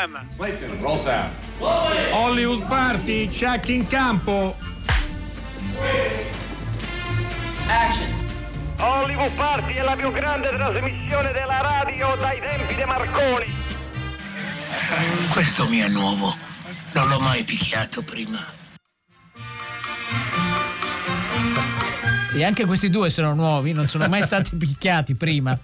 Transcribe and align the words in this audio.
Clayton, 0.00 0.80
roll 0.80 0.96
sound. 0.96 1.30
Hollywood 1.60 2.66
Party, 2.66 3.28
check 3.28 3.68
in 3.68 3.86
campo. 3.86 4.56
Action. 7.66 8.08
Hollywood 8.78 9.30
Party 9.32 9.74
è 9.74 9.82
la 9.82 9.96
più 9.96 10.10
grande 10.10 10.48
trasmissione 10.48 11.32
della 11.32 11.60
radio 11.60 12.16
dai 12.18 12.40
tempi 12.40 12.74
di 12.74 12.84
Marconi. 12.84 13.52
Questo 15.32 15.68
mi 15.68 15.80
è 15.80 15.88
nuovo. 15.88 16.34
Non 16.94 17.08
l'ho 17.08 17.20
mai 17.20 17.44
picchiato 17.44 18.02
prima. 18.02 18.42
E 22.32 22.44
anche 22.44 22.64
questi 22.64 22.90
due 22.90 23.10
sono 23.10 23.34
nuovi, 23.34 23.72
non 23.72 23.88
sono 23.88 24.06
mai 24.06 24.22
stati 24.22 24.54
picchiati 24.54 25.14
prima. 25.14 25.58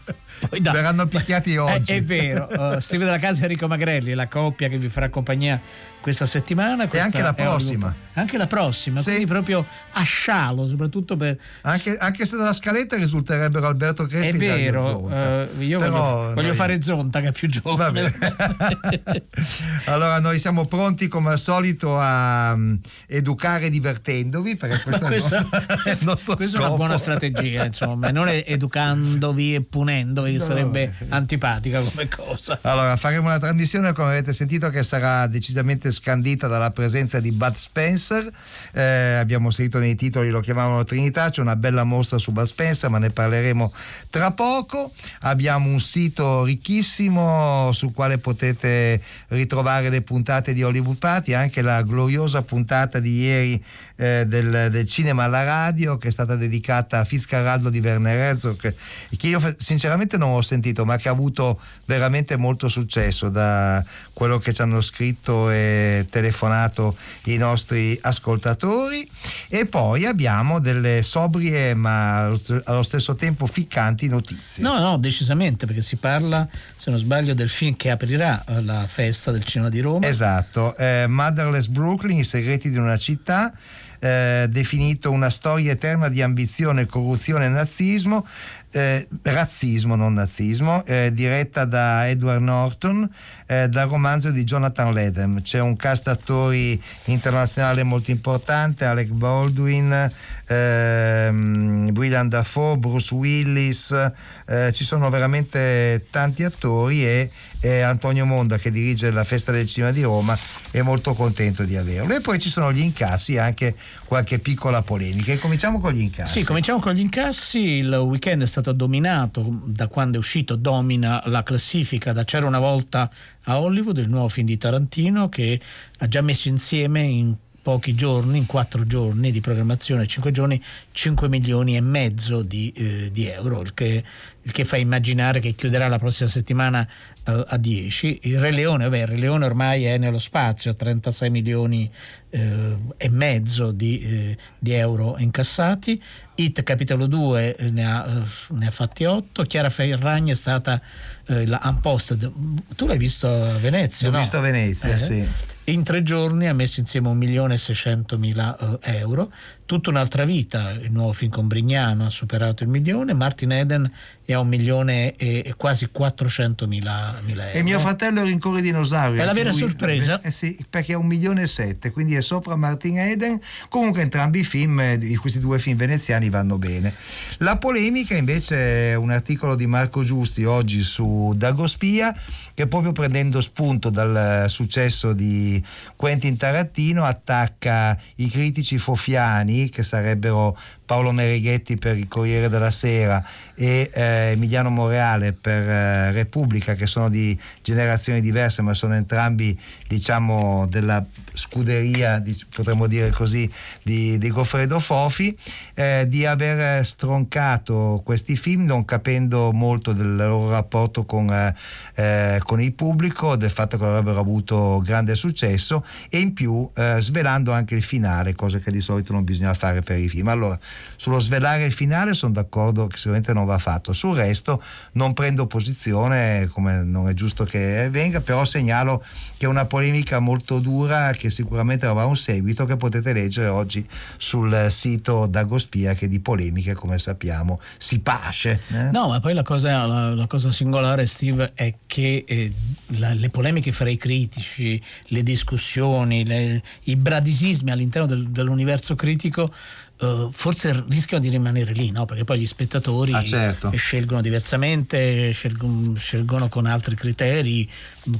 Poi 0.48 0.60
da... 0.60 0.72
Verranno 0.72 1.06
picchiati 1.06 1.52
eh, 1.54 1.58
oggi. 1.58 1.92
È, 1.92 1.96
è 1.96 2.02
vero. 2.02 2.48
Uh, 2.50 2.80
Steve 2.80 3.04
della 3.04 3.18
Casa 3.18 3.40
e 3.40 3.42
Enrico 3.44 3.68
Magrelli, 3.68 4.14
la 4.14 4.26
coppia 4.26 4.68
che 4.68 4.76
vi 4.76 4.88
farà 4.88 5.08
compagnia 5.08 5.60
questa 6.06 6.24
settimana. 6.24 6.88
e 6.88 6.98
anche 7.00 7.20
la 7.20 7.34
prossima. 7.34 7.92
Anche 8.12 8.38
la 8.38 8.46
prossima, 8.46 9.00
sì. 9.00 9.06
quindi 9.06 9.26
proprio 9.26 9.66
a 9.90 10.02
scialo, 10.02 10.68
soprattutto 10.68 11.16
per... 11.16 11.36
Anche, 11.62 11.96
anche 11.98 12.24
se 12.24 12.36
dalla 12.36 12.52
scaletta 12.52 12.96
risulterebbero 12.96 13.66
Alberto 13.66 14.06
Crespi 14.06 14.28
È 14.28 14.38
vero. 14.38 15.00
Uh, 15.00 15.60
io 15.60 15.80
Però 15.80 15.90
voglio, 15.90 16.34
voglio 16.34 16.46
noi... 16.46 16.56
fare 16.56 16.80
Zonta 16.80 17.20
che 17.20 17.28
è 17.28 17.32
più 17.32 17.48
giovane. 17.48 18.14
allora 19.86 20.20
noi 20.20 20.38
siamo 20.38 20.64
pronti 20.66 21.08
come 21.08 21.32
al 21.32 21.40
solito 21.40 21.98
a 21.98 22.52
um, 22.52 22.78
educare 23.08 23.68
divertendovi, 23.68 24.54
perché 24.54 24.82
questo, 24.82 25.06
questa, 25.06 25.38
è 25.38 25.40
il 25.40 25.48
nostro, 25.50 25.66
è 25.82 25.90
il 25.90 25.98
nostro 26.02 26.36
Questa 26.36 26.58
è 26.58 26.60
una 26.60 26.76
buona 26.76 26.98
strategia, 26.98 27.64
insomma, 27.64 28.10
non 28.10 28.28
educandovi 28.28 29.56
e 29.56 29.60
punendovi, 29.62 30.32
che 30.32 30.38
no. 30.38 30.44
sarebbe 30.44 30.94
antipatica 31.08 31.80
come 31.80 32.08
cosa. 32.08 32.60
Allora 32.62 32.94
faremo 32.96 33.26
una 33.26 33.40
trasmissione, 33.40 33.92
come 33.92 34.10
avete 34.10 34.32
sentito, 34.32 34.70
che 34.70 34.84
sarà 34.84 35.26
decisamente 35.26 35.90
scandita 35.96 36.46
dalla 36.46 36.70
presenza 36.70 37.20
di 37.20 37.32
Bud 37.32 37.54
Spencer. 37.54 38.30
Eh, 38.72 39.16
abbiamo 39.18 39.50
sentito 39.50 39.78
nei 39.78 39.94
titoli, 39.94 40.28
lo 40.28 40.40
chiamavano 40.40 40.84
Trinità, 40.84 41.30
c'è 41.30 41.40
una 41.40 41.56
bella 41.56 41.84
mostra 41.84 42.18
su 42.18 42.32
Bud 42.32 42.44
Spencer, 42.44 42.90
ma 42.90 42.98
ne 42.98 43.10
parleremo 43.10 43.72
tra 44.10 44.32
poco. 44.32 44.92
Abbiamo 45.20 45.68
un 45.68 45.80
sito 45.80 46.44
ricchissimo 46.44 47.70
sul 47.72 47.92
quale 47.92 48.18
potete 48.18 49.00
ritrovare 49.28 49.88
le 49.88 50.02
puntate 50.02 50.52
di 50.52 50.62
Hollywood 50.62 50.98
Party, 50.98 51.32
anche 51.32 51.62
la 51.62 51.82
gloriosa 51.82 52.42
puntata 52.42 52.98
di 52.98 53.20
ieri 53.20 53.64
eh, 53.96 54.24
del, 54.26 54.68
del, 54.70 54.86
cinema 54.86 55.24
alla 55.24 55.42
radio 55.42 55.96
che 55.96 56.08
è 56.08 56.10
stata 56.10 56.36
dedicata 56.36 56.98
a 56.98 57.04
Fitzcarraldo 57.04 57.70
di 57.70 57.80
Werner 57.80 58.16
Herzog 58.16 58.74
che 59.16 59.26
io 59.26 59.54
sinceramente 59.56 60.18
non 60.18 60.34
ho 60.34 60.42
sentito 60.42 60.84
ma 60.84 60.96
che 60.96 61.08
ha 61.08 61.12
avuto 61.12 61.58
veramente 61.86 62.36
molto 62.36 62.68
successo 62.68 63.30
da 63.30 63.82
quello 64.12 64.38
che 64.38 64.52
ci 64.52 64.60
hanno 64.60 64.80
scritto 64.82 65.50
e 65.50 65.85
telefonato 66.10 66.96
i 67.24 67.36
nostri 67.36 67.98
ascoltatori. 68.00 69.08
E 69.48 69.66
poi 69.66 70.04
abbiamo 70.04 70.58
delle 70.58 71.02
sobrie 71.02 71.74
ma 71.74 72.32
allo 72.64 72.82
stesso 72.82 73.14
tempo 73.14 73.46
ficcanti 73.46 74.08
notizie. 74.08 74.62
No 74.62 74.78
no 74.78 74.96
decisamente 74.98 75.66
perché 75.66 75.82
si 75.82 75.96
parla 75.96 76.48
se 76.76 76.90
non 76.90 76.98
sbaglio 76.98 77.34
del 77.34 77.48
film 77.48 77.76
che 77.76 77.90
aprirà 77.90 78.44
eh, 78.44 78.62
la 78.62 78.86
festa 78.86 79.30
del 79.30 79.44
cinema 79.44 79.68
di 79.68 79.80
Roma. 79.80 80.06
Esatto 80.06 80.76
eh, 80.76 81.06
Motherless 81.08 81.66
Brooklyn 81.66 82.18
i 82.18 82.24
segreti 82.24 82.70
di 82.70 82.78
una 82.78 82.96
città 82.96 83.52
eh, 83.98 84.46
definito 84.48 85.10
una 85.10 85.30
storia 85.30 85.72
eterna 85.72 86.08
di 86.08 86.22
ambizione, 86.22 86.86
corruzione 86.86 87.46
e 87.46 87.48
nazismo, 87.48 88.26
eh, 88.72 89.08
razzismo, 89.22 89.96
non 89.96 90.12
nazismo, 90.12 90.84
eh, 90.84 91.10
diretta 91.12 91.64
da 91.64 92.08
Edward 92.08 92.42
Norton, 92.42 93.08
eh, 93.46 93.68
dal 93.68 93.88
romanzo 93.88 94.30
di 94.30 94.44
Jonathan 94.44 94.92
Ledem. 94.92 95.40
C'è 95.40 95.60
un 95.60 95.76
cast 95.76 96.08
attori 96.08 96.80
internazionale 97.04 97.82
molto 97.84 98.10
importante, 98.10 98.84
Alec 98.84 99.08
Baldwin, 99.08 100.10
ehm, 100.46 101.90
William 101.94 102.28
Dafoe, 102.28 102.76
Bruce 102.76 103.14
Willis, 103.14 104.10
eh, 104.46 104.72
ci 104.72 104.84
sono 104.84 105.08
veramente 105.08 106.06
tanti 106.10 106.44
attori 106.44 107.06
e 107.06 107.30
eh, 107.60 107.80
Antonio 107.80 108.24
Monda 108.24 108.58
che 108.58 108.70
dirige 108.70 109.10
la 109.10 109.24
Festa 109.24 109.52
del 109.52 109.66
Cinema 109.66 109.92
di 109.92 110.02
Roma 110.02 110.36
è 110.70 110.82
molto 110.82 111.14
contento 111.14 111.64
di 111.64 111.76
averlo. 111.76 112.14
E 112.14 112.20
poi 112.20 112.38
ci 112.38 112.50
sono 112.50 112.72
gli 112.72 112.80
incassi 112.80 113.34
e 113.34 113.38
anche 113.38 113.74
qualche 114.04 114.38
piccola 114.38 114.82
polemica. 114.82 115.32
E 115.32 115.38
cominciamo 115.38 115.80
con 115.80 115.92
gli 115.92 116.00
incassi. 116.00 116.40
Sì, 116.40 116.44
cominciamo 116.44 116.80
con 116.80 116.94
gli 116.94 117.00
incassi. 117.00 117.58
Il 117.58 117.92
weekend 117.92 118.42
è 118.42 118.46
stato 118.46 118.72
dominato 118.72 119.62
da 119.64 119.88
quando 119.88 120.16
è 120.16 120.18
uscito, 120.18 120.56
domina 120.56 121.22
la 121.26 121.42
classifica 121.42 122.12
da 122.12 122.24
C'era 122.24 122.46
una 122.46 122.58
volta 122.58 123.10
a 123.44 123.60
Hollywood, 123.60 123.98
il 123.98 124.08
nuovo 124.08 124.28
film 124.28 124.46
di 124.46 124.58
Tarantino 124.58 125.28
che 125.28 125.60
ha 125.98 126.08
già 126.08 126.20
messo 126.20 126.48
insieme 126.48 127.00
in 127.02 127.34
pochi 127.66 127.96
giorni, 127.96 128.38
in 128.38 128.46
quattro 128.46 128.86
giorni 128.86 129.32
di 129.32 129.40
programmazione, 129.40 130.06
cinque 130.06 130.30
giorni, 130.30 130.62
5 130.92 131.28
milioni 131.28 131.74
e 131.74 131.80
mezzo 131.80 132.42
di, 132.42 132.72
eh, 132.76 133.10
di 133.10 133.26
euro, 133.26 133.60
il 133.60 133.74
che, 133.74 134.04
il 134.40 134.52
che, 134.52 134.64
fa 134.64 134.76
immaginare 134.76 135.40
che 135.40 135.56
chiuderà 135.56 135.88
la 135.88 135.98
prossima 135.98 136.28
settimana 136.28 136.86
eh, 137.24 137.44
a 137.44 137.56
10. 137.56 138.20
Il 138.22 138.38
Re 138.38 138.52
Leone, 138.52 138.84
vabbè, 138.84 138.98
il 138.98 139.06
Re 139.08 139.16
Leone 139.16 139.46
ormai 139.46 139.82
è 139.82 139.98
nello 139.98 140.20
spazio, 140.20 140.76
36 140.76 141.28
milioni 141.28 141.90
eh, 142.30 142.76
e 142.96 143.08
mezzo 143.08 143.72
di, 143.72 143.98
eh, 143.98 144.38
di, 144.60 144.72
euro 144.72 145.16
incassati. 145.18 146.00
It 146.36 146.62
capitolo 146.62 147.06
2 147.06 147.56
eh, 147.56 147.70
ne 147.70 147.84
ha, 147.84 148.06
eh, 148.06 148.54
ne 148.54 148.66
ha 148.68 148.70
fatti 148.70 149.04
8. 149.06 149.42
Chiara 149.42 149.70
Ferragni 149.70 150.30
è 150.30 150.36
stata 150.36 150.80
la 151.24 151.60
Unposted. 151.64 152.32
Tu 152.76 152.86
l'hai 152.86 152.98
visto 152.98 153.26
a 153.26 153.58
Venezia? 153.58 154.06
L'ho 154.06 154.12
no? 154.12 154.20
visto 154.20 154.36
a 154.36 154.40
Venezia, 154.40 154.96
sì 154.96 155.54
in 155.66 155.82
tre 155.82 156.02
giorni 156.02 156.48
ha 156.48 156.52
messo 156.52 156.80
insieme 156.80 157.10
1.600.000 157.10 158.78
eh, 158.82 158.96
euro. 158.98 159.32
Tutta 159.66 159.90
un'altra 159.90 160.24
vita, 160.24 160.70
il 160.70 160.92
nuovo 160.92 161.12
film 161.12 161.28
con 161.32 161.48
Brignano 161.48 162.06
ha 162.06 162.10
superato 162.10 162.62
il 162.62 162.68
milione, 162.68 163.14
Martin 163.14 163.50
Eden 163.50 163.92
è 164.24 164.32
a 164.32 164.38
un 164.38 164.46
milione 164.46 165.16
e 165.16 165.54
quasi 165.56 165.88
400 165.90 166.68
mila, 166.68 167.18
mila 167.24 167.46
euro. 167.46 167.58
E 167.58 167.62
mio 167.64 167.80
fratello 167.80 168.22
rincorre 168.22 168.60
i 168.60 168.62
dinosauri. 168.62 169.18
È 169.18 169.24
la 169.24 169.32
vera 169.32 169.50
lui, 169.50 169.58
sorpresa? 169.58 170.20
Eh 170.20 170.30
sì, 170.30 170.56
perché 170.70 170.92
è 170.92 170.96
un 170.96 171.06
milione 171.06 171.42
e 171.42 171.46
sette, 171.48 171.90
quindi 171.90 172.14
è 172.14 172.22
sopra 172.22 172.54
Martin 172.54 172.98
Eden. 172.98 173.40
Comunque 173.68 174.02
entrambi 174.02 174.40
i 174.40 174.44
film, 174.44 174.78
eh, 174.78 175.16
questi 175.20 175.40
due 175.40 175.58
film 175.58 175.76
veneziani 175.76 176.30
vanno 176.30 176.58
bene. 176.58 176.94
La 177.38 177.56
polemica 177.56 178.16
invece 178.16 178.90
è 178.90 178.94
un 178.94 179.10
articolo 179.10 179.56
di 179.56 179.66
Marco 179.66 180.04
Giusti 180.04 180.44
oggi 180.44 180.82
su 180.82 181.32
Dagospia 181.36 182.14
che 182.54 182.68
proprio 182.68 182.92
prendendo 182.92 183.40
spunto 183.40 183.90
dal 183.90 184.46
successo 184.48 185.12
di 185.12 185.62
Quentin 185.94 186.36
Tarantino 186.36 187.04
attacca 187.04 187.98
i 188.16 188.28
critici 188.28 188.78
fofiani 188.78 189.55
che 189.70 189.82
sarebbero 189.82 190.56
Paolo 190.86 191.12
Merighetti 191.12 191.76
per 191.76 191.96
il 191.98 192.08
Corriere 192.08 192.48
della 192.48 192.70
Sera 192.70 193.22
e 193.54 193.90
eh, 193.92 194.30
Emiliano 194.32 194.70
Moreale 194.70 195.32
per 195.32 195.68
eh, 195.68 196.12
Repubblica 196.12 196.74
che 196.74 196.86
sono 196.86 197.08
di 197.08 197.38
generazioni 197.62 198.20
diverse 198.20 198.62
ma 198.62 198.72
sono 198.72 198.94
entrambi 198.94 199.58
diciamo 199.88 200.66
della 200.68 201.04
scuderia 201.32 202.22
potremmo 202.54 202.86
dire 202.86 203.10
così 203.10 203.50
di, 203.82 204.16
di 204.18 204.30
Goffredo 204.30 204.78
Fofi 204.78 205.36
eh, 205.74 206.06
di 206.08 206.24
aver 206.24 206.84
stroncato 206.86 208.00
questi 208.04 208.36
film 208.36 208.64
non 208.64 208.84
capendo 208.84 209.52
molto 209.52 209.92
del 209.92 210.16
loro 210.16 210.50
rapporto 210.50 211.04
con, 211.04 211.30
eh, 211.30 211.54
eh, 211.94 212.40
con 212.42 212.60
il 212.60 212.72
pubblico 212.72 213.36
del 213.36 213.50
fatto 213.50 213.76
che 213.76 213.84
avrebbero 213.84 214.20
avuto 214.20 214.80
grande 214.84 215.14
successo 215.16 215.84
e 216.08 216.18
in 216.18 216.32
più 216.32 216.70
eh, 216.74 216.96
svelando 216.98 217.52
anche 217.52 217.74
il 217.74 217.82
finale 217.82 218.34
cosa 218.34 218.58
che 218.58 218.70
di 218.70 218.80
solito 218.80 219.12
non 219.12 219.24
bisogna 219.24 219.54
fare 219.54 219.82
per 219.82 219.98
i 219.98 220.08
film. 220.08 220.28
Allora 220.28 220.58
sullo 220.96 221.20
svelare 221.20 221.64
il 221.64 221.72
finale 221.72 222.14
sono 222.14 222.32
d'accordo 222.32 222.86
che 222.86 222.96
sicuramente 222.96 223.32
non 223.32 223.44
va 223.44 223.58
fatto, 223.58 223.92
sul 223.92 224.16
resto 224.16 224.62
non 224.92 225.12
prendo 225.12 225.46
posizione 225.46 226.48
come 226.52 226.82
non 226.82 227.08
è 227.08 227.14
giusto 227.14 227.44
che 227.44 227.88
venga, 227.90 228.20
però 228.20 228.44
segnalo 228.44 229.02
che 229.36 229.46
è 229.46 229.48
una 229.48 229.66
polemica 229.66 230.18
molto 230.18 230.58
dura 230.58 231.12
che 231.12 231.30
sicuramente 231.30 231.86
avrà 231.86 232.04
un 232.04 232.16
seguito 232.16 232.64
che 232.64 232.76
potete 232.76 233.12
leggere 233.12 233.48
oggi 233.48 233.86
sul 234.16 234.66
sito 234.70 235.26
Dagospia 235.26 235.94
che 235.94 236.08
di 236.08 236.20
polemiche 236.20 236.74
come 236.74 236.98
sappiamo 236.98 237.60
si 237.78 238.00
pasce. 238.00 238.60
Eh? 238.72 238.90
No, 238.90 239.08
ma 239.08 239.20
poi 239.20 239.34
la 239.34 239.42
cosa, 239.42 239.86
la, 239.86 240.14
la 240.14 240.26
cosa, 240.26 240.50
singolare 240.50 241.06
Steve 241.06 241.52
è 241.54 241.74
che 241.86 242.24
eh, 242.26 242.52
la, 242.98 243.12
le 243.14 243.30
polemiche 243.30 243.72
fra 243.72 243.88
i 243.88 243.96
critici, 243.96 244.82
le 245.06 245.22
discussioni, 245.22 246.24
le, 246.24 246.62
i 246.84 246.96
bradisismi 246.96 247.70
all'interno 247.70 248.06
del, 248.06 248.28
dell'universo 248.28 248.94
critico 248.94 249.48
Uh, 249.98 250.30
forse 250.30 250.84
rischiano 250.88 251.22
di 251.22 251.30
rimanere 251.30 251.72
lì, 251.72 251.90
no? 251.90 252.04
perché 252.04 252.24
poi 252.24 252.40
gli 252.40 252.46
spettatori 252.46 253.14
ah, 253.14 253.24
certo. 253.24 253.70
scelgono 253.74 254.20
diversamente, 254.20 255.32
scelgono, 255.32 255.94
scelgono, 255.96 256.48
con 256.48 256.66
altri 256.66 256.94
criteri 256.94 257.66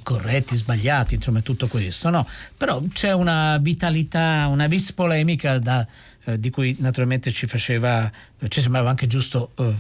corretti, 0.03 0.57
sbagliati, 0.57 1.17
insomma 1.17 1.41
tutto 1.41 1.67
questo. 1.67 2.09
No? 2.09 2.27
Però 2.57 2.83
c'è 2.93 3.13
una 3.13 3.59
vitalità, 3.59 4.47
una 4.49 4.67
vis 4.69 4.93
polemica 4.93 5.59
da, 5.59 5.87
eh, 6.27 6.39
di 6.39 6.51
cui 6.51 6.77
naturalmente 6.81 7.31
ci 7.33 7.47
faceva, 7.47 8.11
eh, 8.39 8.49
ci 8.49 8.61
sembrava 8.61 8.91
anche 8.91 9.07
giusto 9.07 9.53
eh, 9.57 9.75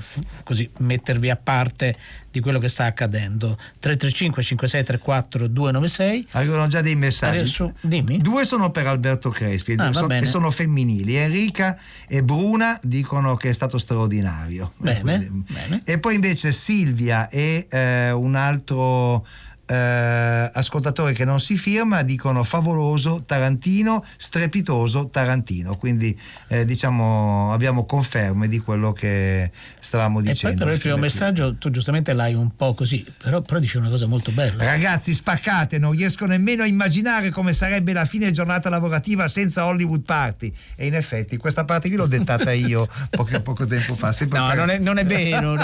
così 0.45 0.69
mettervi 0.79 1.29
a 1.29 1.37
parte 1.37 1.97
di 2.31 2.41
quello 2.41 2.59
che 2.59 2.69
sta 2.69 2.85
accadendo. 2.85 3.57
335 3.81 4.43
5634 4.43 5.49
296. 5.49 6.27
Arrivano 6.33 6.67
già 6.69 6.81
dei 6.81 6.95
messaggi. 6.95 7.39
Adesso, 7.39 7.75
dimmi. 7.81 8.19
Due 8.19 8.45
sono 8.45 8.71
per 8.71 8.87
Alberto 8.87 9.31
Crespi 9.31 9.75
Ah, 9.77 9.93
sono, 9.93 10.15
e 10.15 10.25
sono 10.27 10.51
femminili. 10.51 11.17
Enrica 11.17 11.79
e 12.07 12.23
Bruna 12.23 12.79
dicono 12.83 13.37
che 13.37 13.49
è 13.51 13.53
stato 13.53 13.79
straordinario. 13.79 14.73
Bene, 14.77 14.99
Eh, 14.99 15.03
quindi- 15.29 15.53
bene. 15.53 15.81
E 15.85 15.99
poi 15.99 16.15
invece 16.15 16.53
Silvia 16.53 17.29
e 17.29 17.67
eh, 17.69 18.11
un 18.13 18.35
altro 18.35 19.27
eh, 19.67 20.51
ascoltatore 20.53 21.13
che 21.13 21.25
non 21.25 21.41
si 21.41 21.57
firma 21.57 22.03
dicono 22.03 22.43
favoloso 22.45 23.23
Tarantino, 23.27 24.05
strepitoso 24.17 25.09
Tarantino. 25.09 25.77
Quindi 25.77 26.19
eh, 26.49 26.65
diciamo 26.65 27.53
abbiamo 27.53 27.85
conferme 27.85 28.49
di 28.49 28.59
quello 28.59 28.93
che 28.93 29.51
stavamo 29.81 30.21
E 30.21 30.23
poi 30.23 30.33
dicendo. 30.33 30.59
però 30.59 30.71
il 30.71 30.79
primo 30.79 30.97
messaggio 30.97 31.57
tu 31.57 31.71
giustamente 31.71 32.13
l'hai 32.13 32.35
un 32.35 32.55
po' 32.55 32.75
così, 32.75 33.05
però, 33.23 33.41
però 33.43 33.59
dice 33.59 33.79
una 33.79 33.89
cosa 33.89 34.07
molto 34.07 34.31
bella. 34.33 34.65
Ragazzi, 34.65 35.15
spaccate, 35.15 35.79
non 35.79 35.93
riesco 35.93 36.27
nemmeno 36.27 36.63
a 36.63 36.67
immaginare 36.67 37.31
come 37.31 37.53
sarebbe 37.53 37.93
la 37.93 38.05
fine 38.05 38.31
giornata 38.31 38.69
lavorativa 38.69 39.29
senza 39.29 39.67
Hollywood 39.67 40.03
Party. 40.03 40.53
E 40.77 40.87
in 40.87 40.95
effetti 40.95 41.37
questa 41.37 41.65
parte 41.65 41.89
qui 41.89 41.97
l'ho 41.97 42.07
dettata 42.07 42.53
io 42.53 42.87
poco, 43.11 43.41
poco 43.43 43.67
tempo 43.67 43.95
fa. 43.97 44.15
No, 44.29 44.47
per- 44.47 44.57
non 44.57 44.71
è, 44.71 44.79
non 44.79 44.99
è 44.99 45.05
vero, 45.07 45.55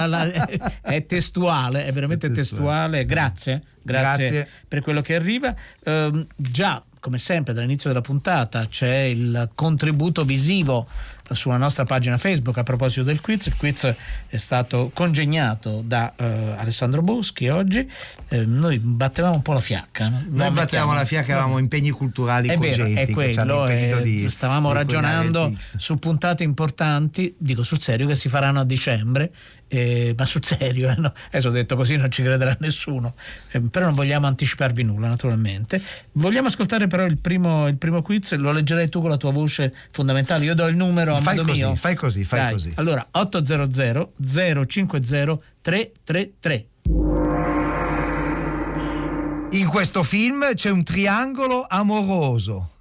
è 0.83 1.07
testuale, 1.07 1.85
è 1.87 1.93
veramente 1.93 2.27
È 2.27 2.31
testuale. 2.33 2.99
testuale. 2.99 3.05
Grazie, 3.05 3.63
grazie, 3.83 4.31
Grazie. 4.31 4.49
per 4.69 4.81
quello 4.83 5.01
che 5.03 5.15
arriva. 5.15 5.55
Ehm, 5.85 6.27
già, 6.37 6.83
come 7.01 7.19
sempre, 7.19 7.53
dall'inizio 7.53 7.89
della 7.89 8.03
puntata 8.03 8.67
c'è 8.67 9.03
il 9.03 9.51
contributo 9.55 10.25
visivo 10.25 10.87
sulla 11.31 11.57
nostra 11.57 11.85
pagina 11.85 12.19
Facebook 12.19 12.59
a 12.59 12.63
proposito 12.63 13.03
del 13.05 13.21
quiz. 13.21 13.47
Il 13.47 13.57
quiz 13.57 13.95
è 14.27 14.37
stato 14.37 14.91
congegnato 14.93 15.83
da 15.85 16.13
eh, 16.17 16.55
Alessandro 16.57 17.03
Boschi 17.03 17.49
oggi. 17.49 17.91
Eh, 18.29 18.45
noi 18.45 18.79
battevamo 18.79 19.37
un 19.37 19.43
po' 19.43 19.53
la 19.53 19.61
fiacca. 19.61 20.09
no? 20.09 20.25
Noi 20.31 20.51
mettiamo- 20.51 20.93
la 20.93 21.05
fiacca, 21.05 21.33
avevamo 21.33 21.59
impegni 21.59 21.91
culturali 21.91 22.49
è 22.49 22.59
vero, 22.59 22.83
cogenti 22.85 23.13
è 23.13 23.33
ci 23.33 23.39
hanno 23.39 23.55
quello, 23.55 23.71
impedito 23.71 23.99
eh, 23.99 24.03
di 24.03 24.31
stavamo 24.31 24.69
di 24.69 24.75
ragionando 24.75 25.55
su 25.59 25.99
puntate 25.99 26.43
importanti, 26.43 27.35
dico 27.39 27.63
sul 27.63 27.81
serio, 27.81 28.07
che 28.07 28.15
si 28.15 28.29
faranno 28.29 28.61
a 28.61 28.65
dicembre, 28.65 29.33
eh, 29.75 30.15
ma 30.19 30.27
sul 30.27 30.45
serio, 30.45 30.91
eh, 30.91 30.95
no? 30.99 31.13
adesso 31.29 31.49
ho 31.49 31.51
detto 31.51 31.77
così 31.77 31.97
non 31.97 32.11
ci 32.11 32.23
crederà 32.23 32.55
nessuno, 32.61 33.15
Eh, 33.51 33.61
però 33.61 33.87
non 33.87 33.95
vogliamo 33.95 34.27
anticiparvi 34.27 34.83
nulla 34.83 35.09
naturalmente. 35.09 35.81
Vogliamo 36.13 36.49
ascoltare 36.49 36.87
però 36.89 37.07
il 37.07 37.17
primo, 37.19 37.67
il 37.69 37.77
primo 37.79 38.03
quiz, 38.03 38.35
lo 38.35 38.53
leggerai 38.53 38.91
tu 38.91 39.01
con 39.01 39.09
la 39.09 39.17
tua 39.17 39.33
voce 39.33 39.73
fondamentale, 39.91 40.45
io 40.45 40.55
do 40.55 40.67
il 40.67 40.77
numero 40.77 41.15
a 41.15 41.21
Fai 41.21 41.37
modo 41.37 41.49
così, 41.49 41.65
mio. 41.65 41.75
fai 41.75 41.95
così, 41.95 42.25
fai 42.25 42.39
Dai, 42.41 42.53
così. 42.53 42.73
Allora, 42.77 43.07
800 43.11 44.13
050 44.23 45.39
333. 45.63 46.67
In 49.53 49.67
questo 49.69 50.03
film 50.03 50.55
c'è 50.55 50.71
un 50.71 50.83
triangolo 50.83 51.65
amoroso. 51.69 52.72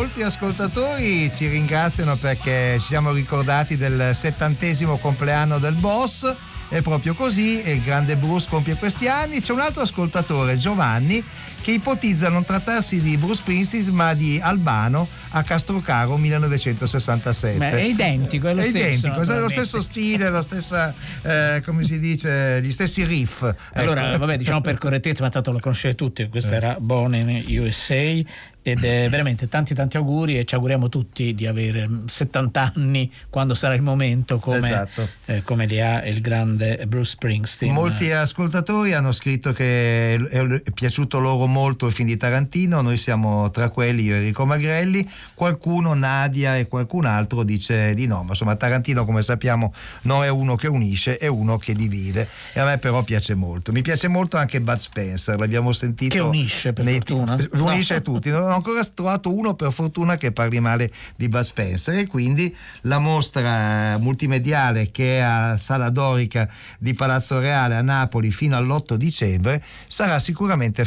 Molti 0.00 0.22
ascoltatori 0.22 1.30
ci 1.30 1.46
ringraziano 1.46 2.16
perché 2.16 2.78
ci 2.80 2.86
siamo 2.86 3.12
ricordati 3.12 3.76
del 3.76 4.14
settantesimo 4.14 4.96
compleanno 4.96 5.58
del 5.58 5.74
boss 5.74 6.34
È 6.70 6.80
proprio 6.80 7.12
così, 7.12 7.68
il 7.68 7.82
grande 7.82 8.16
Bruce 8.16 8.48
compie 8.48 8.76
questi 8.76 9.08
anni. 9.08 9.42
C'è 9.42 9.52
un 9.52 9.60
altro 9.60 9.82
ascoltatore, 9.82 10.56
Giovanni, 10.56 11.22
che 11.62 11.72
ipotizza 11.72 12.28
non 12.28 12.44
trattarsi 12.44 13.00
di 13.00 13.16
Bruce 13.16 13.40
Springsteen 13.40 13.88
ma 13.94 14.14
di 14.14 14.38
Albano 14.42 15.06
a 15.30 15.42
Castrocaro 15.42 16.16
1967. 16.16 17.58
Ma 17.58 17.70
è 17.70 17.82
identico, 17.82 18.48
è 18.48 18.54
lo 18.54 18.60
È 18.60 18.64
stesso, 18.64 19.06
identico, 19.06 19.32
è 19.32 19.38
lo 19.38 19.48
stesso 19.48 19.80
stile, 19.82 20.30
la 20.30 20.42
stessa, 20.42 20.92
eh, 21.22 21.62
come 21.64 21.84
si 21.84 21.98
dice, 21.98 22.60
gli 22.62 22.72
stessi 22.72 23.04
riff. 23.04 23.42
Allora, 23.74 24.10
Ecco. 24.10 24.18
vabbè, 24.18 24.36
diciamo 24.36 24.60
per 24.60 24.78
correttezza, 24.78 25.22
ma 25.22 25.28
tanto 25.30 25.52
lo 25.52 25.58
conoscete 25.60 25.94
tutti, 25.94 26.28
questo 26.28 26.52
Eh. 26.52 26.56
era 26.56 26.76
Born 26.78 27.14
in 27.14 27.60
USA 27.60 28.22
ed 28.62 28.84
è 28.84 29.08
veramente 29.08 29.48
tanti 29.48 29.72
tanti 29.74 29.96
auguri 29.96 30.38
e 30.38 30.44
ci 30.44 30.54
auguriamo 30.54 30.90
tutti 30.90 31.34
di 31.34 31.46
avere 31.46 31.88
mm, 31.88 32.04
70 32.06 32.72
anni 32.76 33.10
quando 33.30 33.54
sarà 33.54 33.72
il 33.72 33.80
momento 33.80 34.38
come, 34.38 34.58
Esatto. 34.68 35.08
eh, 35.24 35.42
come 35.42 35.64
li 35.64 35.80
ha 35.80 36.04
il 36.04 36.20
grande 36.20 36.84
Bruce 36.86 37.12
Springsteen. 37.12 37.72
Molti 37.72 38.10
ascoltatori 38.12 38.92
hanno 38.92 39.12
scritto 39.12 39.52
che 39.54 40.14
è 40.16 40.70
piaciuto 40.74 41.18
loro 41.20 41.46
molto 41.50 41.86
il 41.86 41.92
film 41.92 42.08
di 42.08 42.16
Tarantino, 42.16 42.80
noi 42.80 42.96
siamo 42.96 43.50
tra 43.50 43.68
quelli, 43.70 44.04
io 44.04 44.14
e 44.14 44.18
Enrico 44.18 44.46
Magrelli, 44.46 45.08
qualcuno, 45.34 45.94
Nadia 45.94 46.56
e 46.56 46.66
qualcun 46.66 47.04
altro 47.04 47.42
dice 47.42 47.94
di 47.94 48.06
no, 48.06 48.22
ma 48.22 48.30
insomma 48.30 48.54
Tarantino 48.54 49.04
come 49.04 49.22
sappiamo 49.22 49.72
non 50.02 50.22
è 50.24 50.28
uno 50.28 50.56
che 50.56 50.68
unisce, 50.68 51.18
è 51.18 51.26
uno 51.26 51.58
che 51.58 51.74
divide 51.74 52.28
e 52.52 52.60
a 52.60 52.64
me 52.64 52.78
però 52.78 53.02
piace 53.02 53.34
molto. 53.34 53.72
Mi 53.72 53.82
piace 53.82 54.08
molto 54.08 54.36
anche 54.36 54.60
Bud 54.60 54.78
Spencer, 54.78 55.38
l'abbiamo 55.38 55.72
sentito. 55.72 56.14
Che 56.14 56.20
unisce, 56.20 56.72
per 56.72 56.88
fortuna. 56.88 57.36
Unisce 57.52 57.94
No. 57.94 58.02
tutti, 58.02 58.30
non 58.30 58.42
ho 58.42 58.54
ancora 58.54 58.84
trovato 58.84 59.34
uno 59.34 59.54
per 59.54 59.72
fortuna 59.72 60.16
che 60.16 60.32
parli 60.32 60.60
male 60.60 60.90
di 61.16 61.28
Bud 61.28 61.42
Spencer 61.42 61.94
e 61.96 62.06
quindi 62.06 62.54
la 62.82 62.98
mostra 62.98 63.98
multimediale 63.98 64.90
che 64.90 65.18
è 65.18 65.20
a 65.20 65.56
Sala 65.56 65.90
Dorica 65.90 66.48
di 66.78 66.94
Palazzo 66.94 67.38
Reale 67.40 67.74
a 67.74 67.82
Napoli 67.82 68.30
fino 68.30 68.56
all'8 68.56 68.94
dicembre 68.94 69.62
sarà 69.86 70.18
sicuramente 70.18 70.84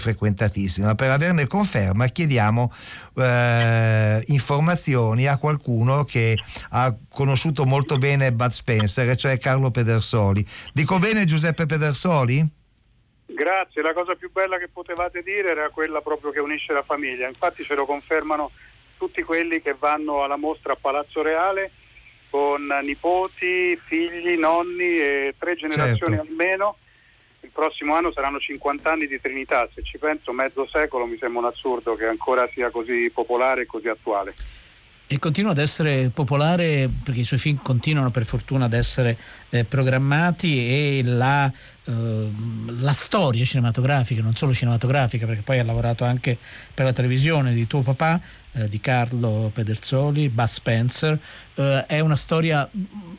frequentatissima. 0.53 0.95
Per 0.95 1.09
averne 1.09 1.47
conferma 1.47 2.05
chiediamo 2.07 2.71
eh, 3.17 4.23
informazioni 4.27 5.27
a 5.27 5.37
qualcuno 5.37 6.03
che 6.03 6.37
ha 6.69 6.95
conosciuto 7.09 7.65
molto 7.65 7.97
bene 7.97 8.31
Bud 8.31 8.51
Spencer, 8.51 9.09
e 9.09 9.17
cioè 9.17 9.37
Carlo 9.39 9.71
Pedersoli. 9.71 10.45
Dico 10.71 10.99
bene 10.99 11.25
Giuseppe 11.25 11.65
Pedersoli? 11.65 12.47
Grazie, 13.25 13.81
la 13.81 13.93
cosa 13.93 14.13
più 14.13 14.31
bella 14.31 14.57
che 14.57 14.69
potevate 14.71 15.23
dire 15.23 15.49
era 15.49 15.69
quella 15.69 16.01
proprio 16.01 16.31
che 16.31 16.39
unisce 16.39 16.71
la 16.71 16.83
famiglia, 16.83 17.27
infatti 17.27 17.63
ce 17.63 17.73
lo 17.73 17.85
confermano 17.85 18.51
tutti 18.97 19.23
quelli 19.23 19.61
che 19.61 19.75
vanno 19.77 20.23
alla 20.23 20.37
mostra 20.37 20.73
a 20.73 20.77
Palazzo 20.79 21.23
Reale 21.23 21.71
con 22.29 22.65
nipoti, 22.83 23.75
figli, 23.75 24.37
nonni 24.37 24.97
e 24.97 25.35
tre 25.37 25.55
generazioni 25.55 26.15
Certo. 26.15 26.29
almeno. 26.29 26.77
Il 27.43 27.49
prossimo 27.51 27.93
anno 27.93 28.11
saranno 28.13 28.39
50 28.39 28.89
anni 28.89 29.05
di 29.05 29.19
Trinità, 29.21 29.67
se 29.73 29.83
ci 29.83 29.97
penso 29.97 30.31
mezzo 30.31 30.65
secolo 30.65 31.05
mi 31.05 31.17
sembra 31.19 31.41
un 31.41 31.45
assurdo 31.47 31.95
che 31.95 32.05
ancora 32.05 32.49
sia 32.53 32.71
così 32.71 33.11
popolare 33.13 33.63
e 33.63 33.65
così 33.65 33.89
attuale. 33.89 34.33
E 35.05 35.19
continua 35.19 35.51
ad 35.51 35.57
essere 35.57 36.09
popolare 36.13 36.89
perché 37.03 37.19
i 37.19 37.25
suoi 37.25 37.37
film 37.37 37.59
continuano 37.61 38.09
per 38.11 38.25
fortuna 38.25 38.65
ad 38.65 38.73
essere 38.73 39.17
eh, 39.49 39.65
programmati 39.65 40.57
e 40.57 41.01
la, 41.03 41.51
eh, 41.85 42.31
la 42.79 42.93
storia 42.93 43.43
cinematografica, 43.43 44.21
non 44.21 44.35
solo 44.35 44.53
cinematografica, 44.53 45.25
perché 45.25 45.41
poi 45.41 45.59
ha 45.59 45.63
lavorato 45.63 46.05
anche 46.05 46.37
per 46.73 46.85
la 46.85 46.93
televisione 46.93 47.53
di 47.53 47.67
tuo 47.67 47.81
papà, 47.81 48.19
eh, 48.53 48.69
di 48.69 48.79
Carlo 48.79 49.51
Pedersoli, 49.53 50.29
Bud 50.29 50.45
Spencer, 50.45 51.19
eh, 51.55 51.85
è 51.85 51.99
una 51.99 52.15
storia 52.15 52.69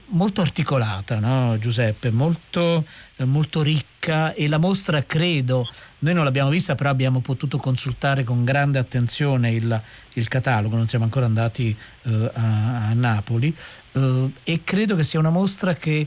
molto 0.06 0.40
articolata, 0.40 1.18
no, 1.18 1.58
Giuseppe, 1.58 2.10
molto, 2.10 2.84
eh, 3.16 3.24
molto 3.24 3.62
ricca 3.62 4.32
e 4.32 4.48
la 4.48 4.58
mostra 4.58 5.02
credo, 5.04 5.68
noi 6.00 6.14
non 6.14 6.24
l'abbiamo 6.24 6.50
vista 6.50 6.74
però 6.74 6.90
abbiamo 6.90 7.20
potuto 7.20 7.58
consultare 7.58 8.22
con 8.24 8.44
grande 8.44 8.78
attenzione 8.78 9.50
il, 9.50 9.82
il 10.14 10.28
catalogo, 10.28 10.76
non 10.76 10.88
siamo 10.88 11.04
ancora 11.04 11.26
andati 11.26 11.76
eh, 12.02 12.30
a, 12.32 12.88
a 12.88 12.92
Napoli 12.92 13.54
eh, 13.92 14.30
e 14.44 14.60
credo 14.62 14.94
che 14.96 15.02
sia 15.02 15.18
una 15.18 15.30
mostra 15.30 15.74
che 15.74 16.06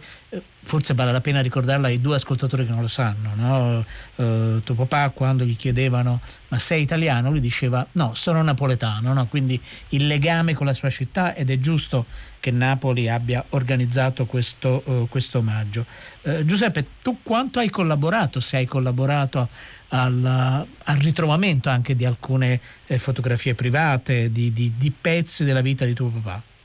forse 0.67 0.93
vale 0.93 1.13
la 1.13 1.21
pena 1.21 1.41
ricordarla 1.41 1.87
ai 1.87 2.01
due 2.01 2.15
ascoltatori 2.15 2.65
che 2.65 2.71
non 2.71 2.81
lo 2.81 2.89
sanno. 2.89 3.31
No? 3.35 3.85
Eh, 4.15 4.61
tuo 4.63 4.75
papà 4.75 5.09
quando 5.09 5.45
gli 5.45 5.55
chiedevano 5.55 6.19
ma 6.49 6.59
sei 6.59 6.81
italiano? 6.81 7.29
Lui 7.29 7.39
diceva 7.39 7.87
no, 7.93 8.13
sono 8.13 8.41
napoletano, 8.41 9.13
no? 9.13 9.25
quindi 9.27 9.59
il 9.89 10.05
legame 10.07 10.53
con 10.53 10.65
la 10.65 10.73
sua 10.73 10.89
città 10.89 11.33
ed 11.33 11.49
è 11.49 11.59
giusto 11.59 12.05
che 12.41 12.51
Napoli 12.51 13.09
abbia 13.09 13.43
organizzato 13.49 14.25
questo, 14.25 14.83
eh, 14.85 15.07
questo 15.09 15.39
omaggio. 15.39 15.85
Eh, 16.21 16.45
Giuseppe, 16.45 16.85
tu 17.01 17.19
quanto 17.23 17.59
hai 17.59 17.69
collaborato, 17.69 18.41
se 18.41 18.57
hai 18.57 18.65
collaborato 18.65 19.47
al, 19.89 20.65
al 20.83 20.97
ritrovamento 20.97 21.69
anche 21.69 21.95
di 21.95 22.03
alcune 22.03 22.59
eh, 22.87 22.99
fotografie 22.99 23.55
private, 23.55 24.31
di, 24.33 24.51
di- 24.51 24.73
di 24.77 24.91
pezzi 24.91 25.45
della 25.45 25.61
vita 25.61 25.85
di 25.85 25.93
tuo 25.93 26.09
papà? 26.09 26.55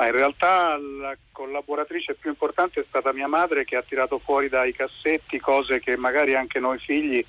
Ma 0.00 0.06
in 0.06 0.12
realtà 0.12 0.78
la 0.78 1.14
collaboratrice 1.30 2.14
più 2.14 2.30
importante 2.30 2.80
è 2.80 2.84
stata 2.88 3.12
mia 3.12 3.26
madre 3.26 3.66
che 3.66 3.76
ha 3.76 3.82
tirato 3.82 4.18
fuori 4.18 4.48
dai 4.48 4.72
cassetti 4.72 5.38
cose 5.38 5.78
che 5.78 5.94
magari 5.98 6.34
anche 6.34 6.58
noi 6.58 6.78
figli 6.78 7.22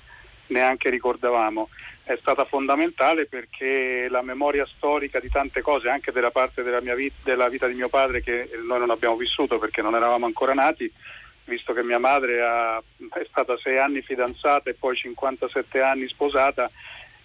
neanche 0.46 0.88
ricordavamo. 0.88 1.68
È 2.02 2.16
stata 2.18 2.46
fondamentale 2.46 3.26
perché 3.26 4.06
la 4.08 4.22
memoria 4.22 4.64
storica 4.64 5.20
di 5.20 5.28
tante 5.28 5.60
cose, 5.60 5.90
anche 5.90 6.12
della 6.12 6.30
parte 6.30 6.62
della, 6.62 6.80
vita, 6.94 7.16
della 7.22 7.50
vita 7.50 7.66
di 7.66 7.74
mio 7.74 7.90
padre 7.90 8.22
che 8.22 8.48
noi 8.64 8.78
non 8.78 8.88
abbiamo 8.88 9.16
vissuto 9.16 9.58
perché 9.58 9.82
non 9.82 9.94
eravamo 9.94 10.24
ancora 10.24 10.54
nati, 10.54 10.90
visto 11.44 11.74
che 11.74 11.82
mia 11.82 11.98
madre 11.98 12.38
è 12.38 13.26
stata 13.28 13.54
sei 13.58 13.76
anni 13.76 14.00
fidanzata 14.00 14.70
e 14.70 14.74
poi 14.74 14.96
57 14.96 15.82
anni 15.82 16.08
sposata, 16.08 16.70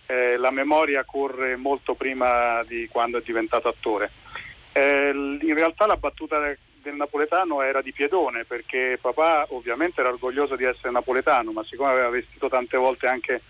eh, 0.08 0.36
la 0.36 0.52
memoria 0.52 1.06
corre 1.06 1.56
molto 1.56 1.94
prima 1.94 2.62
di 2.68 2.90
quando 2.92 3.20
è 3.20 3.22
diventato 3.24 3.70
attore. 3.70 4.12
Eh, 4.78 5.10
in 5.10 5.54
realtà 5.56 5.88
la 5.88 5.98
battuta 5.98 6.38
de- 6.40 6.58
del 6.84 6.94
napoletano 6.94 7.64
era 7.64 7.82
di 7.82 7.92
Piedone 7.92 8.46
perché 8.46 9.00
papà 9.02 9.48
ovviamente 9.50 10.02
era 10.02 10.10
orgoglioso 10.10 10.56
di 10.56 10.66
essere 10.66 10.92
napoletano, 10.92 11.52
ma 11.52 11.64
siccome 11.64 11.90
aveva 11.90 12.10
vestito 12.10 12.48
tante 12.48 12.78
volte 12.78 13.08
anche 13.08 13.42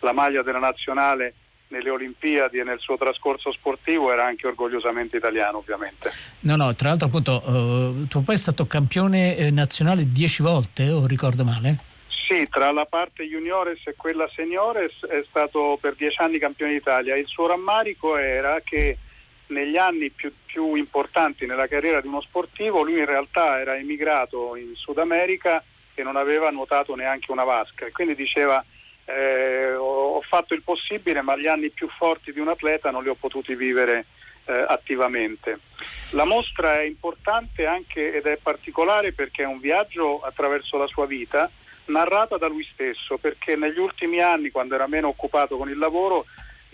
la 0.00 0.12
maglia 0.12 0.42
della 0.42 0.60
nazionale 0.60 1.34
nelle 1.68 1.90
Olimpiadi 1.90 2.58
e 2.58 2.62
nel 2.62 2.78
suo 2.78 2.96
trascorso 2.96 3.50
sportivo 3.50 4.12
era 4.12 4.24
anche 4.24 4.46
orgogliosamente 4.46 5.16
italiano 5.16 5.58
ovviamente. 5.58 6.12
No, 6.40 6.54
no, 6.54 6.72
tra 6.76 6.90
l'altro 6.90 7.08
appunto 7.08 7.42
eh, 7.42 8.06
tuo 8.08 8.20
papà 8.20 8.32
è 8.34 8.36
stato 8.36 8.68
campione 8.68 9.36
eh, 9.36 9.50
nazionale 9.50 10.12
dieci 10.12 10.42
volte, 10.42 10.88
o 10.90 11.04
ricordo 11.06 11.42
male? 11.42 11.78
Sì, 12.06 12.46
tra 12.48 12.70
la 12.70 12.86
parte 12.86 13.24
juniores 13.24 13.80
e 13.86 13.94
quella 13.96 14.28
seniores 14.32 14.92
è 15.08 15.24
stato 15.28 15.76
per 15.80 15.94
dieci 15.96 16.20
anni 16.20 16.38
campione 16.38 16.72
d'Italia. 16.72 17.16
Il 17.16 17.26
suo 17.26 17.48
rammarico 17.48 18.16
era 18.16 18.60
che 18.62 18.98
negli 19.48 19.76
anni 19.76 20.10
più, 20.10 20.32
più 20.44 20.74
importanti 20.74 21.46
nella 21.46 21.68
carriera 21.68 22.00
di 22.00 22.06
uno 22.06 22.20
sportivo 22.20 22.82
lui 22.82 22.98
in 22.98 23.06
realtà 23.06 23.60
era 23.60 23.76
emigrato 23.76 24.56
in 24.56 24.74
Sud 24.74 24.98
America 24.98 25.62
e 25.94 26.02
non 26.02 26.16
aveva 26.16 26.50
nuotato 26.50 26.94
neanche 26.94 27.30
una 27.30 27.44
vasca 27.44 27.86
quindi 27.92 28.14
diceva 28.14 28.62
eh, 29.04 29.74
ho, 29.74 30.16
ho 30.16 30.20
fatto 30.22 30.54
il 30.54 30.62
possibile 30.62 31.22
ma 31.22 31.36
gli 31.36 31.46
anni 31.46 31.70
più 31.70 31.88
forti 31.88 32.32
di 32.32 32.40
un 32.40 32.48
atleta 32.48 32.90
non 32.90 33.02
li 33.02 33.08
ho 33.08 33.14
potuti 33.14 33.54
vivere 33.54 34.06
eh, 34.46 34.64
attivamente. 34.68 35.58
La 36.10 36.24
mostra 36.24 36.80
è 36.80 36.84
importante 36.84 37.66
anche 37.66 38.14
ed 38.14 38.26
è 38.26 38.38
particolare 38.40 39.12
perché 39.12 39.42
è 39.42 39.46
un 39.46 39.60
viaggio 39.60 40.20
attraverso 40.20 40.76
la 40.76 40.86
sua 40.86 41.06
vita 41.06 41.50
narrata 41.86 42.36
da 42.36 42.48
lui 42.48 42.66
stesso, 42.72 43.16
perché 43.16 43.54
negli 43.54 43.78
ultimi 43.78 44.20
anni, 44.20 44.50
quando 44.50 44.74
era 44.74 44.86
meno 44.86 45.08
occupato 45.08 45.56
con 45.56 45.68
il 45.68 45.78
lavoro, 45.78 46.26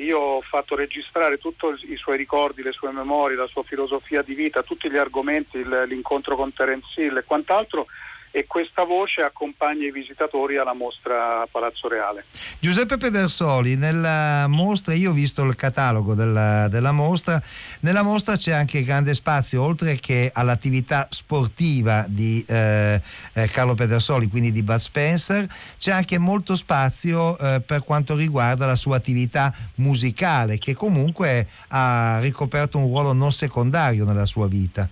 io 0.03 0.19
ho 0.19 0.41
fatto 0.41 0.75
registrare 0.75 1.39
tutti 1.39 1.67
i 1.93 1.97
suoi 1.97 2.17
ricordi, 2.17 2.63
le 2.63 2.73
sue 2.73 2.93
memorie, 2.93 3.37
la 3.37 3.47
sua 3.47 3.63
filosofia 3.63 4.23
di 4.23 4.35
vita, 4.35 4.63
tutti 4.63 4.91
gli 4.91 4.97
argomenti, 4.97 5.63
l'incontro 5.87 6.37
con 6.37 6.53
Terence 6.53 7.01
Hill 7.01 7.17
e 7.17 7.25
quant'altro, 7.25 7.87
e 8.33 8.47
questa 8.47 8.85
voce 8.85 9.21
accompagna 9.21 9.87
i 9.87 9.93
visitatori 9.93 10.57
alla 10.57 10.73
mostra 10.73 11.47
Palazzo 11.51 11.87
Reale. 11.87 12.25
Giuseppe 12.59 12.97
Pedersoli, 12.97 13.77
nella 13.77 14.47
mostra, 14.49 14.95
io 14.95 15.11
ho 15.11 15.13
visto 15.13 15.43
il 15.43 15.55
catalogo 15.55 16.15
della, 16.15 16.67
della 16.69 16.93
mostra, 16.93 17.41
nella 17.81 18.03
mostra 18.03 18.37
c'è 18.37 18.53
anche 18.53 18.83
grande 18.83 19.15
spazio, 19.15 19.63
oltre 19.63 19.97
che 19.97 20.31
all'attività 20.33 21.07
sportiva 21.11 22.07
di 22.09 22.43
eh, 22.49 23.01
eh, 23.35 23.49
Carlo 23.49 23.75
Pedersoli, 23.75 24.29
quindi 24.29 24.51
di 24.51 24.63
Bud 24.63 24.77
Spencer, 24.77 25.47
c'è 25.79 25.93
anche 25.93 26.17
molto 26.17 26.57
spazio 26.57 27.39
eh, 27.39 27.61
per 27.61 27.85
quanto 27.85 28.17
riguarda 28.17 28.65
la 28.67 28.77
sua 28.77 28.97
attività 28.97 29.53
musicale, 29.77 30.57
che 30.59 30.75
comunque 30.75 31.47
ha 31.69 32.19
ricoperto 32.21 32.79
un 32.79 32.85
ruolo 32.85 33.13
non 33.13 33.31
secondario 33.31 34.07
nella 34.07 34.27
sua 34.27 34.49
vita. 34.49 34.89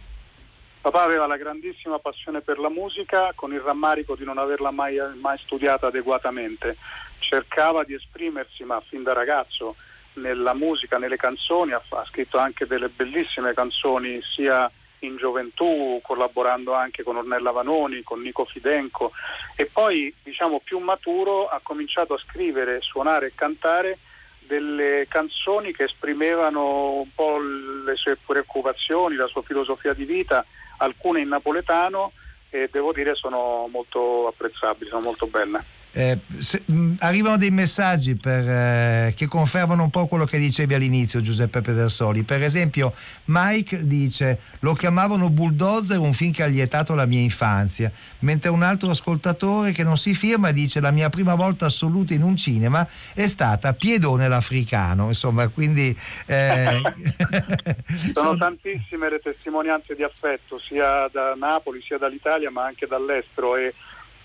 Papà 0.80 1.02
aveva 1.02 1.26
la 1.26 1.36
grandissima 1.36 1.98
passione 1.98 2.40
per 2.40 2.58
la 2.58 2.70
musica, 2.70 3.32
con 3.34 3.52
il 3.52 3.60
rammarico 3.60 4.16
di 4.16 4.24
non 4.24 4.38
averla 4.38 4.70
mai, 4.70 4.98
mai 5.20 5.36
studiata 5.36 5.88
adeguatamente. 5.88 6.76
Cercava 7.18 7.84
di 7.84 7.92
esprimersi, 7.92 8.64
ma 8.64 8.80
fin 8.80 9.02
da 9.02 9.12
ragazzo, 9.12 9.76
nella 10.14 10.54
musica, 10.54 10.96
nelle 10.96 11.16
canzoni, 11.16 11.72
ha, 11.72 11.82
ha 11.90 12.04
scritto 12.06 12.38
anche 12.38 12.66
delle 12.66 12.88
bellissime 12.88 13.52
canzoni 13.52 14.22
sia 14.22 14.70
in 15.00 15.16
gioventù, 15.16 16.00
collaborando 16.02 16.72
anche 16.72 17.02
con 17.02 17.16
Ornella 17.16 17.50
Vanoni, 17.50 18.02
con 18.02 18.20
Nico 18.22 18.44
Fidenco 18.44 19.12
e 19.56 19.66
poi 19.66 20.12
diciamo 20.22 20.60
più 20.62 20.78
maturo 20.78 21.48
ha 21.48 21.60
cominciato 21.62 22.14
a 22.14 22.18
scrivere, 22.18 22.80
suonare 22.80 23.28
e 23.28 23.32
cantare 23.34 23.98
delle 24.38 25.06
canzoni 25.08 25.72
che 25.72 25.84
esprimevano 25.84 26.92
un 26.92 27.14
po' 27.14 27.38
le 27.38 27.96
sue 27.96 28.16
preoccupazioni, 28.16 29.14
la 29.14 29.26
sua 29.26 29.42
filosofia 29.42 29.94
di 29.94 30.04
vita, 30.04 30.44
alcune 30.80 31.20
in 31.20 31.28
napoletano 31.28 32.12
e 32.50 32.68
devo 32.70 32.92
dire 32.92 33.14
sono 33.14 33.68
molto 33.70 34.26
apprezzabili, 34.26 34.90
sono 34.90 35.02
molto 35.02 35.26
belle. 35.26 35.64
Eh, 35.92 36.18
se, 36.38 36.62
mh, 36.64 36.94
arrivano 37.00 37.36
dei 37.36 37.50
messaggi 37.50 38.14
per, 38.14 38.48
eh, 38.48 39.14
che 39.16 39.26
confermano 39.26 39.82
un 39.82 39.90
po' 39.90 40.06
quello 40.06 40.24
che 40.24 40.38
dicevi 40.38 40.74
all'inizio 40.74 41.20
Giuseppe 41.20 41.60
Pedersoli. 41.62 42.22
Per 42.22 42.42
esempio 42.42 42.94
Mike 43.26 43.86
dice 43.86 44.38
lo 44.60 44.74
chiamavano 44.74 45.28
bulldozer 45.30 45.98
un 45.98 46.12
film 46.12 46.32
che 46.32 46.44
ha 46.44 46.46
lietato 46.46 46.94
la 46.94 47.06
mia 47.06 47.20
infanzia, 47.20 47.90
mentre 48.20 48.50
un 48.50 48.62
altro 48.62 48.90
ascoltatore 48.90 49.72
che 49.72 49.82
non 49.82 49.96
si 49.96 50.14
firma 50.14 50.52
dice 50.52 50.80
la 50.80 50.92
mia 50.92 51.08
prima 51.08 51.34
volta 51.34 51.66
assoluta 51.66 52.14
in 52.14 52.22
un 52.22 52.36
cinema 52.36 52.86
è 53.12 53.26
stata 53.26 53.72
Piedone 53.72 54.28
l'Africano. 54.28 55.08
Insomma, 55.08 55.48
quindi... 55.48 55.96
Eh, 56.26 56.80
Sono 58.12 58.36
tantissime 58.36 59.10
le 59.10 59.18
testimonianze 59.20 59.94
di 59.94 60.02
affetto 60.02 60.58
sia 60.58 61.08
da 61.10 61.34
Napoli 61.34 61.80
sia 61.82 61.98
dall'Italia 61.98 62.50
ma 62.50 62.64
anche 62.64 62.86
dall'estero 62.86 63.56
e 63.56 63.74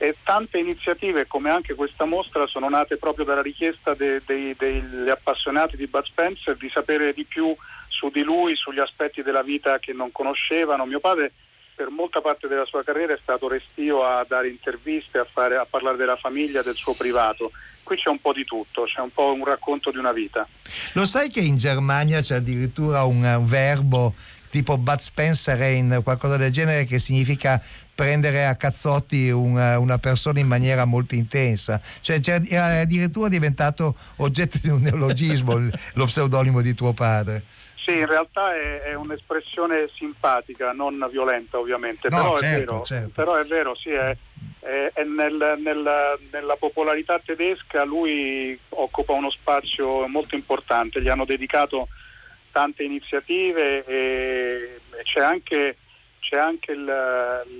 e 0.05 0.15
tante 0.23 0.59
iniziative 0.59 1.25
come 1.25 1.49
anche 1.49 1.73
questa 1.73 2.05
mostra 2.05 2.45
sono 2.45 2.69
nate 2.69 2.97
proprio 2.97 3.25
dalla 3.25 3.41
richiesta 3.41 3.95
de, 3.95 4.21
de, 4.23 4.55
degli 4.55 5.09
appassionati 5.09 5.75
di 5.75 5.87
Bud 5.87 6.05
Spencer 6.05 6.55
di 6.55 6.69
sapere 6.69 7.11
di 7.11 7.23
più 7.23 7.55
su 7.87 8.09
di 8.09 8.21
lui, 8.21 8.55
sugli 8.55 8.79
aspetti 8.79 9.23
della 9.23 9.41
vita 9.41 9.79
che 9.79 9.93
non 9.93 10.11
conoscevano. 10.11 10.85
Mio 10.85 10.99
padre 10.99 11.31
per 11.73 11.89
molta 11.89 12.21
parte 12.21 12.47
della 12.47 12.65
sua 12.65 12.83
carriera 12.83 13.13
è 13.13 13.19
stato 13.19 13.47
restio 13.47 14.03
a 14.03 14.23
dare 14.27 14.47
interviste, 14.49 15.17
a, 15.17 15.25
fare, 15.25 15.55
a 15.55 15.65
parlare 15.67 15.97
della 15.97 16.17
famiglia, 16.17 16.61
del 16.61 16.75
suo 16.75 16.93
privato. 16.93 17.51
Qui 17.81 17.97
c'è 17.97 18.09
un 18.09 18.19
po' 18.19 18.33
di 18.33 18.45
tutto, 18.45 18.83
c'è 18.83 19.01
un 19.01 19.11
po' 19.11 19.33
un 19.33 19.43
racconto 19.43 19.89
di 19.89 19.97
una 19.97 20.11
vita. 20.11 20.47
Lo 20.93 21.05
sai 21.05 21.29
che 21.29 21.39
in 21.39 21.57
Germania 21.57 22.21
c'è 22.21 22.35
addirittura 22.35 23.03
un, 23.03 23.43
verbo 23.45 24.13
tipo 24.51 24.77
Bud 24.77 24.99
Spencer 24.99 25.59
in 25.73 25.99
qualcosa 26.03 26.37
del 26.37 26.51
genere 26.51 26.85
che 26.85 26.97
significa 26.97 27.61
prendere 27.95 28.45
a 28.45 28.55
cazzotti 28.55 29.29
una, 29.29 29.79
una 29.79 29.97
persona 29.97 30.39
in 30.39 30.47
maniera 30.47 30.83
molto 30.83 31.15
intensa. 31.15 31.81
Cioè, 32.01 32.19
cioè, 32.19 32.41
è 32.41 32.55
addirittura 32.55 33.29
diventato 33.29 33.95
oggetto 34.17 34.59
di 34.61 34.69
un 34.69 34.81
neologismo 34.81 35.57
lo 35.93 36.05
pseudonimo 36.05 36.61
di 36.61 36.75
tuo 36.75 36.91
padre. 36.91 37.43
Sì, 37.85 37.97
in 37.97 38.07
realtà 38.07 38.55
è, 38.55 38.81
è 38.81 38.93
un'espressione 38.95 39.89
simpatica, 39.93 40.71
non 40.73 41.07
violenta 41.09 41.59
ovviamente, 41.59 42.09
no, 42.09 42.17
però, 42.17 42.37
certo, 42.37 42.45
è 42.45 42.59
vero, 42.59 42.83
certo. 42.83 43.09
però, 43.13 43.35
è 43.35 43.45
vero, 43.45 43.75
sì, 43.75 43.89
è, 43.91 44.17
è 44.59 45.03
nel, 45.03 45.59
nel, 45.63 46.17
nella 46.31 46.55
popolarità 46.55 47.19
tedesca 47.23 47.83
lui 47.83 48.59
occupa 48.69 49.13
uno 49.13 49.29
spazio 49.29 50.07
molto 50.07 50.33
importante, 50.33 50.99
gli 50.99 51.09
hanno 51.09 51.25
dedicato 51.25 51.87
tante 52.51 52.81
iniziative 52.81 53.85
e 53.85 54.79
c'è 55.03 55.21
anche 55.21 55.77
c'è 56.27 56.39
anche 56.39 56.71
il, 56.71 56.91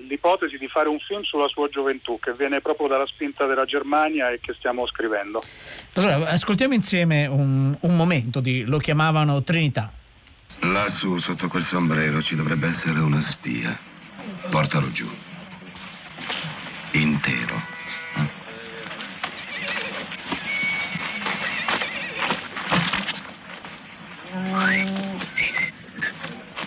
l'ipotesi 0.08 0.58
di 0.58 0.68
fare 0.68 0.90
un 0.90 0.98
film 1.00 1.22
sulla 1.22 1.48
sua 1.48 1.70
gioventù 1.70 2.18
che 2.20 2.34
viene 2.34 2.62
proprio 2.62 2.88
dalla 2.88 3.06
spinta 3.06 3.46
della 3.46 3.66
Germania 3.66 4.32
e 4.32 4.40
che 4.40 4.54
stiamo 4.54 4.88
scrivendo. 4.88 5.44
Allora, 5.94 6.30
ascoltiamo 6.30 6.74
insieme 6.74 7.28
un, 7.28 7.78
un 7.80 7.96
momento 7.96 8.40
di 8.40 8.64
Lo 8.64 8.80
chiamavano 8.80 9.44
Trinità. 9.44 9.92
Lassù, 10.62 11.20
sotto 11.20 11.48
quel 11.48 11.64
sombrero, 11.64 12.24
ci 12.24 12.36
dovrebbe 12.36 12.68
essere 12.70 13.00
una 13.00 13.22
spia. 13.22 13.78
Portalo 14.50 14.92
giù. 14.92 15.08
Intero. 16.94 17.62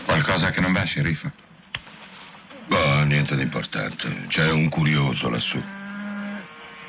Qualcosa 0.07 0.51
che 0.51 0.61
non 0.61 0.73
va, 0.73 0.85
sceriffo? 0.85 1.48
Boh, 2.69 3.03
niente 3.05 3.35
di 3.35 3.43
importante. 3.43 4.27
C'è 4.29 4.51
un 4.51 4.69
curioso 4.69 5.31
lassù. 5.31 5.59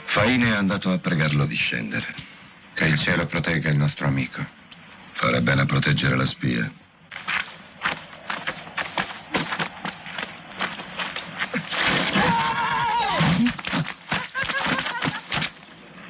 Faine 0.08 0.48
è 0.48 0.56
andato 0.56 0.92
a 0.92 0.98
pregarlo 0.98 1.46
di 1.46 1.56
scendere. 1.56 2.14
Che 2.74 2.86
il 2.86 3.00
cielo 3.00 3.26
protegga 3.26 3.70
il 3.70 3.78
nostro 3.78 4.06
amico. 4.06 4.46
Fare 5.14 5.42
bene 5.42 5.62
a 5.62 5.66
proteggere 5.66 6.16
la 6.16 6.26
spia. 6.26 6.70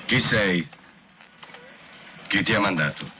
Chi 0.05 0.19
sei? 0.19 0.67
Chi 2.27 2.43
ti 2.43 2.53
ha 2.53 2.59
mandato? 2.59 3.11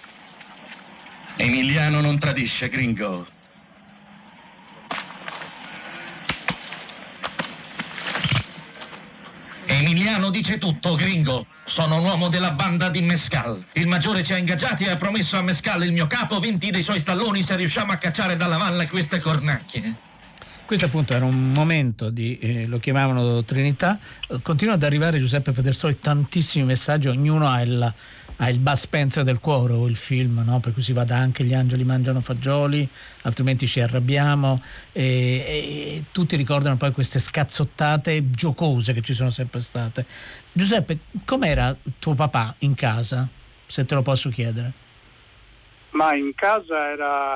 Emiliano 1.37 2.01
non 2.01 2.17
tradisce, 2.17 2.69
gringo. 2.69 3.27
Emiliano 9.79 10.29
dice 10.29 10.57
tutto, 10.57 10.95
gringo. 10.95 11.45
Sono 11.65 11.99
un 11.99 12.03
uomo 12.03 12.27
della 12.27 12.51
banda 12.51 12.89
di 12.89 13.01
Mescal. 13.01 13.63
Il 13.73 13.87
maggiore 13.87 14.23
ci 14.23 14.33
ha 14.33 14.37
ingaggiati 14.37 14.83
e 14.83 14.89
ha 14.89 14.97
promesso 14.97 15.37
a 15.37 15.41
Mescal, 15.41 15.83
il 15.85 15.93
mio 15.93 16.05
capo, 16.05 16.37
20 16.37 16.69
dei 16.69 16.83
suoi 16.83 16.99
stalloni 16.99 17.41
se 17.41 17.55
riusciamo 17.55 17.93
a 17.93 17.95
cacciare 17.95 18.35
dalla 18.35 18.57
valle 18.57 18.89
queste 18.89 19.21
cornacchie. 19.21 19.95
Questo 20.65 20.85
appunto 20.85 21.13
era 21.13 21.23
un 21.23 21.53
momento 21.53 22.09
di, 22.09 22.37
eh, 22.39 22.65
lo 22.67 22.77
chiamavano 22.79 23.43
Trinità, 23.45 23.97
continuano 24.41 24.77
ad 24.77 24.83
arrivare 24.83 25.17
Giuseppe 25.17 25.53
Pedersoli 25.53 25.97
tantissimi 25.99 26.65
messaggi, 26.65 27.07
ognuno 27.07 27.47
ha 27.47 27.61
il, 27.61 27.93
ha 28.41 28.49
il 28.49 28.59
Bud 28.59 28.75
Spencer 28.75 29.23
del 29.23 29.39
cuore 29.39 29.73
o 29.73 29.87
il 29.87 29.97
film, 29.97 30.41
no? 30.45 30.59
per 30.59 30.71
cui 30.71 30.81
si 30.81 30.93
va 30.93 31.03
da 31.03 31.17
anche 31.17 31.43
gli 31.43 31.53
angeli 31.53 31.83
mangiano 31.83 32.21
fagioli, 32.21 32.87
altrimenti 33.23 33.67
ci 33.67 33.81
arrabbiamo 33.81 34.61
e, 34.93 35.03
e 35.03 36.03
tutti 36.11 36.37
ricordano 36.37 36.77
poi 36.77 36.93
queste 36.93 37.19
scazzottate 37.19 38.29
giocose 38.31 38.93
che 38.93 39.01
ci 39.01 39.13
sono 39.13 39.29
sempre 39.29 39.59
state. 39.59 40.05
Giuseppe, 40.53 40.99
com'era 41.25 41.75
tuo 41.99 42.13
papà 42.15 42.55
in 42.59 42.75
casa, 42.75 43.27
se 43.65 43.85
te 43.85 43.95
lo 43.95 44.01
posso 44.01 44.29
chiedere? 44.29 44.71
Ma 45.91 46.13
in 46.15 46.33
casa 46.33 46.91
era 46.91 47.35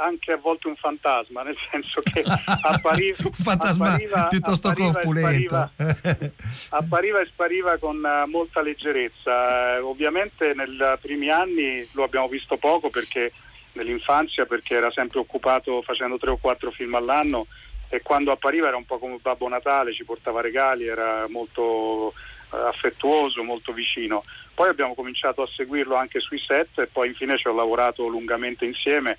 anche 0.00 0.32
a 0.32 0.36
volte 0.36 0.68
un 0.68 0.76
fantasma, 0.76 1.42
nel 1.42 1.56
senso 1.70 2.00
che 2.00 2.22
appariva, 2.62 3.16
un 3.24 3.32
fantasma 3.32 3.88
appariva- 3.92 4.26
piuttosto 4.26 4.68
appariva 4.68 4.88
e 4.88 4.92
corpulento. 4.92 5.70
spariva- 5.74 6.32
appariva 6.70 7.20
e 7.20 7.26
spariva 7.26 7.78
con 7.78 8.04
eh, 8.04 8.26
molta 8.26 8.62
leggerezza. 8.62 9.76
Eh, 9.76 9.80
ovviamente 9.80 10.52
nei 10.54 10.78
primi 11.00 11.30
anni 11.30 11.86
lo 11.92 12.04
abbiamo 12.04 12.28
visto 12.28 12.56
poco 12.56 12.88
perché 12.90 13.32
nell'infanzia 13.72 14.46
perché 14.46 14.74
era 14.74 14.90
sempre 14.90 15.20
occupato 15.20 15.80
facendo 15.82 16.18
tre 16.18 16.30
o 16.30 16.36
quattro 16.38 16.70
film 16.72 16.94
all'anno 16.96 17.46
e 17.88 18.02
quando 18.02 18.32
appariva 18.32 18.68
era 18.68 18.76
un 18.76 18.84
po' 18.84 18.98
come 18.98 19.18
Babbo 19.20 19.48
Natale, 19.48 19.92
ci 19.92 20.04
portava 20.04 20.40
regali, 20.40 20.86
era 20.86 21.26
molto 21.28 22.12
eh, 22.52 22.56
affettuoso, 22.56 23.42
molto 23.42 23.72
vicino. 23.72 24.24
Poi 24.54 24.68
abbiamo 24.68 24.94
cominciato 24.94 25.42
a 25.42 25.48
seguirlo 25.54 25.96
anche 25.96 26.20
sui 26.20 26.38
set 26.38 26.78
e 26.78 26.86
poi 26.86 27.08
infine 27.08 27.36
ci 27.36 27.48
ho 27.48 27.54
lavorato 27.54 28.06
lungamente 28.06 28.64
insieme. 28.64 29.18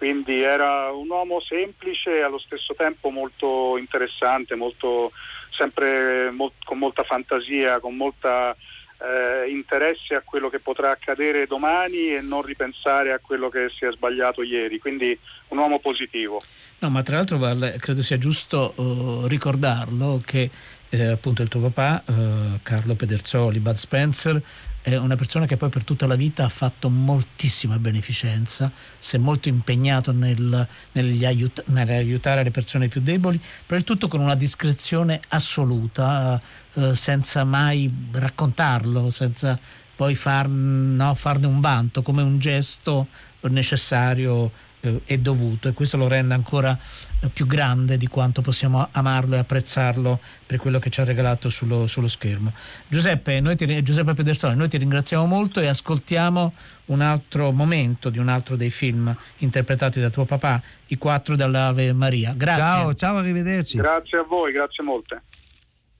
Quindi 0.00 0.40
era 0.40 0.90
un 0.92 1.10
uomo 1.10 1.42
semplice 1.42 2.16
e 2.16 2.22
allo 2.22 2.38
stesso 2.38 2.72
tempo 2.74 3.10
molto 3.10 3.76
interessante, 3.76 4.54
molto, 4.54 5.12
sempre 5.50 6.30
mol- 6.30 6.52
con 6.64 6.78
molta 6.78 7.02
fantasia, 7.02 7.80
con 7.80 7.96
molta 7.96 8.56
eh, 8.96 9.50
interesse 9.50 10.14
a 10.14 10.22
quello 10.24 10.48
che 10.48 10.58
potrà 10.58 10.92
accadere 10.92 11.46
domani 11.46 12.14
e 12.14 12.22
non 12.22 12.40
ripensare 12.40 13.12
a 13.12 13.20
quello 13.20 13.50
che 13.50 13.70
si 13.76 13.84
è 13.84 13.92
sbagliato 13.92 14.42
ieri. 14.42 14.78
Quindi 14.78 15.18
un 15.48 15.58
uomo 15.58 15.80
positivo. 15.80 16.40
No, 16.78 16.88
ma 16.88 17.02
tra 17.02 17.16
l'altro 17.16 17.36
Val, 17.36 17.74
credo 17.78 18.02
sia 18.02 18.16
giusto 18.16 18.72
eh, 18.78 19.28
ricordarlo 19.28 20.22
che 20.24 20.48
eh, 20.88 21.06
appunto 21.08 21.42
il 21.42 21.48
tuo 21.48 21.68
papà, 21.68 22.02
eh, 22.06 22.60
Carlo 22.62 22.94
Pederzoli, 22.94 23.58
Bud 23.58 23.74
Spencer, 23.74 24.40
è 24.82 24.96
una 24.96 25.16
persona 25.16 25.46
che 25.46 25.56
poi 25.56 25.68
per 25.68 25.84
tutta 25.84 26.06
la 26.06 26.14
vita 26.14 26.44
ha 26.44 26.48
fatto 26.48 26.88
moltissima 26.88 27.78
beneficenza, 27.78 28.70
si 28.98 29.16
è 29.16 29.18
molto 29.18 29.48
impegnato 29.48 30.12
nel, 30.12 30.66
aiut- 30.92 31.64
nell'aiutare 31.66 32.42
le 32.42 32.50
persone 32.50 32.88
più 32.88 33.00
deboli, 33.00 33.40
però 33.66 33.78
il 33.78 33.84
tutto 33.84 34.08
con 34.08 34.20
una 34.20 34.34
discrezione 34.34 35.20
assoluta, 35.28 36.40
eh, 36.74 36.94
senza 36.94 37.44
mai 37.44 37.92
raccontarlo, 38.12 39.10
senza 39.10 39.58
poi 39.94 40.14
far- 40.14 40.48
no, 40.48 41.14
farne 41.14 41.46
un 41.46 41.60
vanto, 41.60 42.00
come 42.00 42.22
un 42.22 42.38
gesto 42.38 43.08
necessario 43.42 44.50
eh, 44.80 45.00
è 45.04 45.18
dovuto 45.18 45.68
e 45.68 45.72
questo 45.72 45.96
lo 45.96 46.08
rende 46.08 46.34
ancora 46.34 46.76
eh, 47.20 47.28
più 47.28 47.46
grande 47.46 47.96
di 47.96 48.06
quanto 48.06 48.42
possiamo 48.42 48.88
amarlo 48.92 49.34
e 49.34 49.38
apprezzarlo 49.38 50.18
per 50.46 50.58
quello 50.58 50.78
che 50.78 50.90
ci 50.90 51.00
ha 51.00 51.04
regalato 51.04 51.48
sullo, 51.48 51.86
sullo 51.86 52.08
schermo. 52.08 52.52
Giuseppe, 52.88 53.40
noi 53.40 53.56
ti, 53.56 53.82
Giuseppe 53.82 54.14
Pedersone, 54.14 54.54
noi 54.54 54.68
ti 54.68 54.78
ringraziamo 54.78 55.26
molto 55.26 55.60
e 55.60 55.66
ascoltiamo 55.66 56.52
un 56.86 57.00
altro 57.00 57.52
momento 57.52 58.10
di 58.10 58.18
un 58.18 58.28
altro 58.28 58.56
dei 58.56 58.70
film 58.70 59.14
interpretati 59.38 60.00
da 60.00 60.10
tuo 60.10 60.24
papà, 60.24 60.60
I 60.88 60.98
quattro 60.98 61.36
dell'Ave 61.36 61.92
Maria. 61.92 62.32
Grazie. 62.36 62.62
Ciao, 62.62 62.94
ciao, 62.94 63.16
arrivederci. 63.18 63.76
Grazie 63.76 64.18
a 64.18 64.22
voi, 64.24 64.52
grazie 64.52 64.82
molte. 64.82 65.22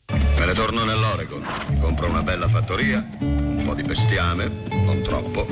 Me 0.07 0.47
ne 0.47 0.53
torno 0.55 0.85
nell'Oregon, 0.85 1.45
mi 1.69 1.81
compro 1.81 2.09
una 2.09 2.23
bella 2.23 2.49
fattoria, 2.49 3.07
un 3.21 3.63
po' 3.65 3.75
di 3.75 3.83
bestiame, 3.83 4.51
non 4.71 5.03
troppo, 5.03 5.47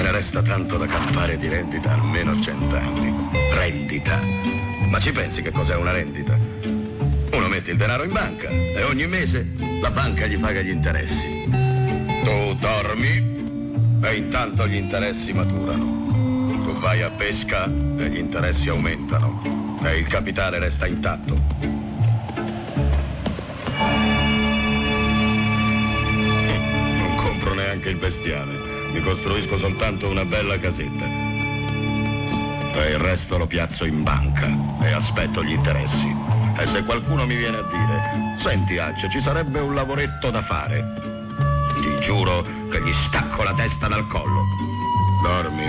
me 0.00 0.06
ne 0.06 0.12
resta 0.12 0.40
tanto 0.40 0.78
da 0.78 0.86
campare 0.86 1.36
di 1.36 1.46
rendita 1.46 1.92
almeno 1.92 2.40
cent'anni. 2.40 3.12
Rendita. 3.52 4.18
Ma 4.88 4.98
ci 4.98 5.12
pensi 5.12 5.42
che 5.42 5.50
cos'è 5.50 5.76
una 5.76 5.92
rendita? 5.92 6.38
Uno 7.32 7.48
mette 7.48 7.72
il 7.72 7.76
denaro 7.76 8.04
in 8.04 8.12
banca 8.12 8.48
e 8.48 8.82
ogni 8.84 9.06
mese 9.06 9.46
la 9.82 9.90
banca 9.90 10.26
gli 10.26 10.38
paga 10.38 10.62
gli 10.62 10.70
interessi. 10.70 11.46
Tu 12.24 12.54
dormi 12.58 14.00
e 14.02 14.14
intanto 14.14 14.66
gli 14.66 14.76
interessi 14.76 15.34
maturano. 15.34 16.08
Tu 16.64 16.78
vai 16.78 17.02
a 17.02 17.10
pesca 17.10 17.66
e 17.66 18.08
gli 18.08 18.16
interessi 18.16 18.70
aumentano 18.70 19.78
e 19.82 19.98
il 19.98 20.06
capitale 20.06 20.58
resta 20.58 20.86
intatto. 20.86 21.38
Non 26.96 27.16
compro 27.16 27.52
neanche 27.54 27.90
il 27.90 27.96
bestiame, 27.96 28.69
mi 28.92 29.00
costruisco 29.00 29.58
soltanto 29.58 30.08
una 30.08 30.24
bella 30.24 30.58
casetta. 30.58 31.04
E 32.74 32.90
il 32.90 32.98
resto 32.98 33.36
lo 33.36 33.46
piazzo 33.46 33.84
in 33.84 34.02
banca 34.02 34.48
e 34.82 34.92
aspetto 34.92 35.42
gli 35.44 35.52
interessi. 35.52 36.14
E 36.56 36.66
se 36.66 36.84
qualcuno 36.84 37.26
mi 37.26 37.36
viene 37.36 37.58
a 37.58 37.62
dire, 37.62 38.38
senti 38.42 38.78
Accio, 38.78 39.08
ci 39.08 39.20
sarebbe 39.22 39.60
un 39.60 39.74
lavoretto 39.74 40.30
da 40.30 40.42
fare, 40.42 40.84
gli 41.80 41.98
giuro 42.00 42.42
che 42.70 42.82
gli 42.82 42.92
stacco 43.08 43.42
la 43.42 43.54
testa 43.54 43.88
dal 43.88 44.06
collo. 44.06 44.44
Dormi? 45.22 45.66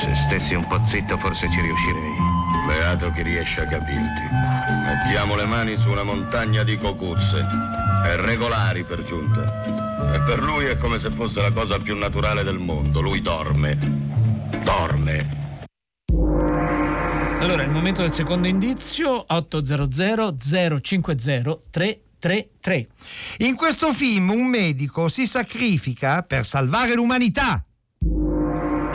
Se 0.00 0.14
stessi 0.26 0.54
un 0.54 0.66
po' 0.66 0.80
zitto 0.88 1.16
forse 1.18 1.48
ci 1.50 1.60
riuscirei. 1.60 2.14
Beato 2.66 3.12
chi 3.12 3.22
riesce 3.22 3.60
a 3.60 3.66
capirti. 3.66 4.22
Mettiamo 4.84 5.36
le 5.36 5.46
mani 5.46 5.76
su 5.78 5.88
una 5.90 6.02
montagna 6.02 6.62
di 6.62 6.78
cocuzze. 6.78 7.44
E 8.06 8.16
regolari 8.16 8.84
per 8.84 9.04
giunta. 9.04 9.85
E 10.16 10.20
per 10.20 10.42
lui 10.42 10.64
è 10.64 10.78
come 10.78 10.98
se 10.98 11.10
fosse 11.10 11.42
la 11.42 11.52
cosa 11.52 11.78
più 11.78 11.94
naturale 11.94 12.42
del 12.42 12.58
mondo. 12.58 13.02
Lui 13.02 13.20
dorme. 13.20 13.76
Dorme. 14.64 15.58
Allora, 17.38 17.62
il 17.62 17.68
momento 17.68 18.00
del 18.00 18.14
secondo 18.14 18.48
indizio, 18.48 19.26
800 19.28 20.36
050 20.80 21.58
333. 21.68 22.88
In 23.40 23.56
questo 23.56 23.92
film 23.92 24.30
un 24.30 24.46
medico 24.46 25.10
si 25.10 25.26
sacrifica 25.26 26.22
per 26.22 26.46
salvare 26.46 26.94
l'umanità. 26.94 27.62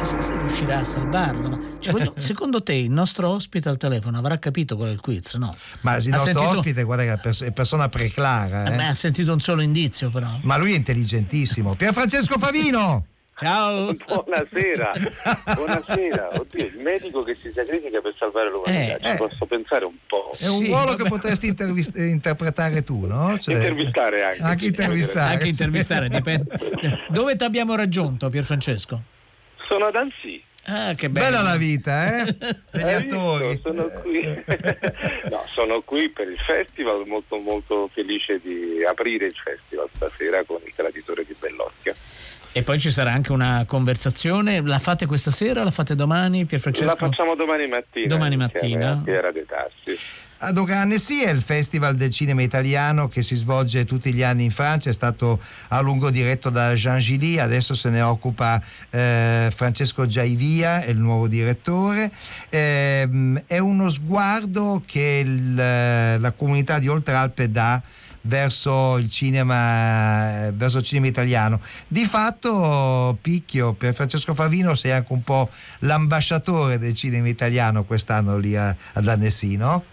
Chissà 0.01 0.19
se 0.19 0.35
riuscirà 0.37 0.79
a 0.79 0.83
salvarlo. 0.83 1.59
voglio- 1.91 2.13
secondo 2.17 2.63
te 2.63 2.73
il 2.73 2.89
nostro 2.89 3.29
ospite 3.29 3.69
al 3.69 3.77
telefono 3.77 4.17
avrà 4.17 4.39
capito 4.39 4.75
qual 4.75 4.89
è 4.89 4.91
il 4.91 4.99
quiz? 4.99 5.35
No. 5.35 5.55
Ma 5.81 5.95
il 5.97 6.07
Ha 6.07 6.15
nostro 6.15 6.33
sentito- 6.33 6.57
ospite, 6.59 6.83
guarda 6.83 7.03
che 7.03 7.13
è 7.13 7.17
pers- 7.19 7.43
è 7.43 7.51
persona 7.51 7.87
preclara. 7.87 8.65
Eh 8.65 8.73
eh. 8.73 8.75
beh, 8.77 8.85
ha 8.87 8.95
sentito 8.95 9.31
un 9.31 9.39
solo 9.39 9.61
indizio 9.61 10.09
però. 10.09 10.27
Ma 10.41 10.57
lui 10.57 10.73
è 10.73 10.75
intelligentissimo. 10.75 11.75
Pierfrancesco 11.75 12.39
Favino! 12.39 13.05
Ciao! 13.35 13.95
Buonasera, 14.07 14.91
buonasera. 15.55 16.29
Oddio, 16.39 16.65
il 16.65 16.77
medico 16.79 17.23
che 17.23 17.37
si 17.41 17.51
sacrifica 17.55 17.99
per 18.01 18.13
salvare 18.17 18.49
l'umanità, 18.51 18.95
Eh, 18.97 18.99
ci 19.01 19.07
eh. 19.07 19.15
posso 19.17 19.45
pensare 19.45 19.85
un 19.85 19.95
po'. 20.07 20.31
È 20.37 20.47
un 20.47 20.65
ruolo 20.65 20.95
che 20.95 21.03
potresti 21.07 21.47
intervist- 21.47 21.95
interpretare 21.95 22.83
tu, 22.83 23.05
no? 23.05 23.37
Cioè- 23.39 23.55
Intervistare 23.55 24.23
anche. 24.23 24.41
Anche 24.41 24.65
intervistare. 24.67 25.31
Anche 25.33 25.43
sì. 25.43 25.49
intervistare, 25.49 26.09
dipende. 26.09 26.59
Dove 27.09 27.35
ti 27.35 27.43
abbiamo 27.43 27.75
raggiunto, 27.75 28.29
Pierfrancesco? 28.29 29.01
Sono 29.71 29.85
ad 29.85 29.95
Annecy. 29.95 30.43
Ah, 30.65 30.93
che 30.95 31.09
bello. 31.09 31.27
Bella 31.27 31.41
la 31.43 31.55
vita, 31.55 32.17
eh? 32.17 32.23
Visto? 32.71 32.87
attori. 32.87 33.61
Sono 33.63 33.83
qui. 34.01 34.21
no, 35.31 35.45
sono 35.53 35.81
qui 35.81 36.09
per 36.09 36.27
il 36.27 36.37
festival, 36.39 37.07
molto 37.07 37.37
molto 37.37 37.89
felice 37.93 38.41
di 38.41 38.83
aprire 38.85 39.27
il 39.27 39.35
festival 39.41 39.87
stasera 39.95 40.43
con 40.43 40.59
il 40.65 40.73
traditore 40.75 41.23
di 41.25 41.33
Bellocchio. 41.39 41.95
E 42.51 42.63
poi 42.63 42.79
ci 42.81 42.91
sarà 42.91 43.13
anche 43.13 43.31
una 43.31 43.63
conversazione. 43.65 44.61
La 44.61 44.79
fate 44.79 45.05
questa 45.05 45.31
sera? 45.31 45.63
La 45.63 45.71
fate 45.71 45.95
domani, 45.95 46.43
Pierfrancesco? 46.43 46.85
La 46.85 46.97
facciamo 46.97 47.35
domani 47.35 47.67
mattina. 47.67 48.07
Domani 48.07 48.35
mattina. 48.35 48.91
a 48.91 49.01
Piera 49.05 49.31
De 49.31 49.45
Tassi. 49.45 49.97
Ad 50.43 50.57
Annecy 50.57 51.19
è 51.19 51.29
il 51.29 51.43
festival 51.43 51.95
del 51.95 52.09
cinema 52.09 52.41
italiano 52.41 53.07
che 53.07 53.21
si 53.21 53.35
svolge 53.35 53.85
tutti 53.85 54.11
gli 54.11 54.23
anni 54.23 54.45
in 54.45 54.49
Francia, 54.49 54.89
è 54.89 54.93
stato 54.93 55.39
a 55.67 55.79
lungo 55.81 56.09
diretto 56.09 56.49
da 56.49 56.73
Jean 56.73 56.97
Gilly, 56.97 57.37
adesso 57.37 57.75
se 57.75 57.89
ne 57.91 58.01
occupa 58.01 58.59
eh, 58.89 59.51
Francesco 59.55 60.07
Giaivia, 60.07 60.81
è 60.81 60.89
il 60.89 60.99
nuovo 60.99 61.27
direttore. 61.27 62.09
Ehm, 62.49 63.43
è 63.45 63.59
uno 63.59 63.87
sguardo 63.89 64.81
che 64.83 65.21
il- 65.23 65.53
la 65.53 66.31
comunità 66.35 66.79
di 66.79 66.87
Oltralpe 66.87 67.51
dà 67.51 67.79
verso 68.21 68.97
il 68.97 69.09
cinema 69.09 70.47
eh, 70.47 70.51
verso 70.53 70.77
il 70.79 70.83
cinema 70.83 71.07
italiano 71.07 71.59
di 71.87 72.05
fatto 72.05 73.17
Picchio 73.19 73.73
per 73.73 73.95
Francesco 73.95 74.35
Favino 74.35 74.75
sei 74.75 74.91
anche 74.91 75.11
un 75.11 75.23
po' 75.23 75.49
l'ambasciatore 75.79 76.77
del 76.77 76.93
cinema 76.93 77.27
italiano 77.29 77.83
quest'anno 77.83 78.37
lì 78.37 78.55
a- 78.55 78.75
ad 78.93 79.07
Annecy 79.07 79.55
no? 79.55 79.83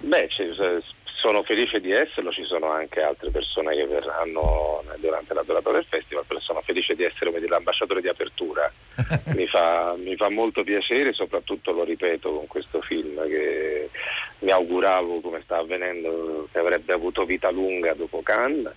Beh, 0.00 0.28
sono 1.04 1.42
felice 1.42 1.80
di 1.80 1.92
esserlo, 1.92 2.32
ci 2.32 2.44
sono 2.44 2.70
anche 2.70 3.02
altre 3.02 3.30
persone 3.30 3.76
che 3.76 3.86
verranno 3.86 4.82
durante 4.96 5.34
la 5.34 5.42
durata 5.42 5.70
del 5.70 5.84
festival, 5.84 6.24
però 6.26 6.40
sono 6.40 6.62
felice 6.62 6.94
di 6.94 7.04
essere 7.04 7.30
dire, 7.32 7.48
l'ambasciatore 7.48 8.00
di 8.00 8.08
apertura. 8.08 8.72
mi, 9.36 9.46
fa, 9.46 9.94
mi 9.98 10.16
fa 10.16 10.30
molto 10.30 10.64
piacere, 10.64 11.12
soprattutto 11.12 11.72
lo 11.72 11.84
ripeto 11.84 12.30
con 12.30 12.46
questo 12.46 12.80
film 12.80 13.26
che 13.28 13.90
mi 14.40 14.50
auguravo, 14.50 15.20
come 15.20 15.42
sta 15.42 15.58
avvenendo, 15.58 16.48
che 16.50 16.58
avrebbe 16.58 16.94
avuto 16.94 17.24
vita 17.24 17.50
lunga 17.50 17.92
dopo 17.92 18.22
Cannes 18.22 18.72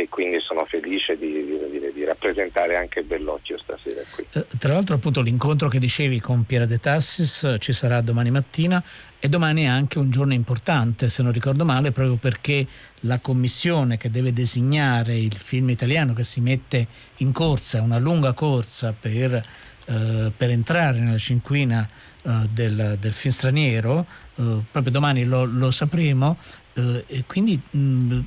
e 0.00 0.08
quindi 0.08 0.40
sono 0.40 0.64
felice 0.64 1.16
di, 1.18 1.26
di- 1.26 1.92
di- 1.92 2.04
rappresentare 2.04 2.76
anche 2.76 3.02
Bellocchio 3.02 3.58
stasera 3.58 4.00
qui. 4.14 4.24
Eh, 4.32 4.46
Tra 4.58 4.72
l'altro 4.72 4.96
appunto 4.96 5.20
l'incontro 5.20 5.68
che 5.68 5.78
dicevi 5.78 6.18
con 6.18 6.44
Piera 6.44 6.64
De 6.64 6.80
Tassis 6.80 7.44
eh, 7.44 7.58
ci 7.58 7.72
sarà 7.72 8.00
domani 8.00 8.30
mattina 8.30 8.82
e 9.18 9.28
domani 9.28 9.64
è 9.64 9.66
anche 9.66 9.98
un 9.98 10.10
giorno 10.10 10.32
importante 10.32 11.08
se 11.08 11.22
non 11.22 11.30
ricordo 11.32 11.64
male 11.64 11.92
proprio 11.92 12.16
perché 12.16 12.66
la 13.00 13.18
commissione 13.20 13.98
che 13.98 14.10
deve 14.10 14.32
designare 14.32 15.16
il 15.18 15.34
film 15.34 15.68
italiano 15.68 16.14
che 16.14 16.24
si 16.24 16.40
mette 16.40 16.86
in 17.18 17.32
corsa, 17.32 17.82
una 17.82 17.98
lunga 17.98 18.32
corsa 18.32 18.94
per, 18.98 19.34
eh, 19.34 20.32
per 20.34 20.50
entrare 20.50 20.98
nella 20.98 21.18
cinquina 21.18 21.86
eh, 22.22 22.30
del, 22.50 22.96
del 22.98 23.12
film 23.12 23.32
straniero, 23.32 24.06
eh, 24.36 24.58
proprio 24.70 24.90
domani 24.90 25.24
lo, 25.24 25.44
lo 25.44 25.70
sapremo 25.70 26.38
eh, 26.74 27.04
e 27.06 27.24
quindi 27.26 27.60
mh, 27.70 28.20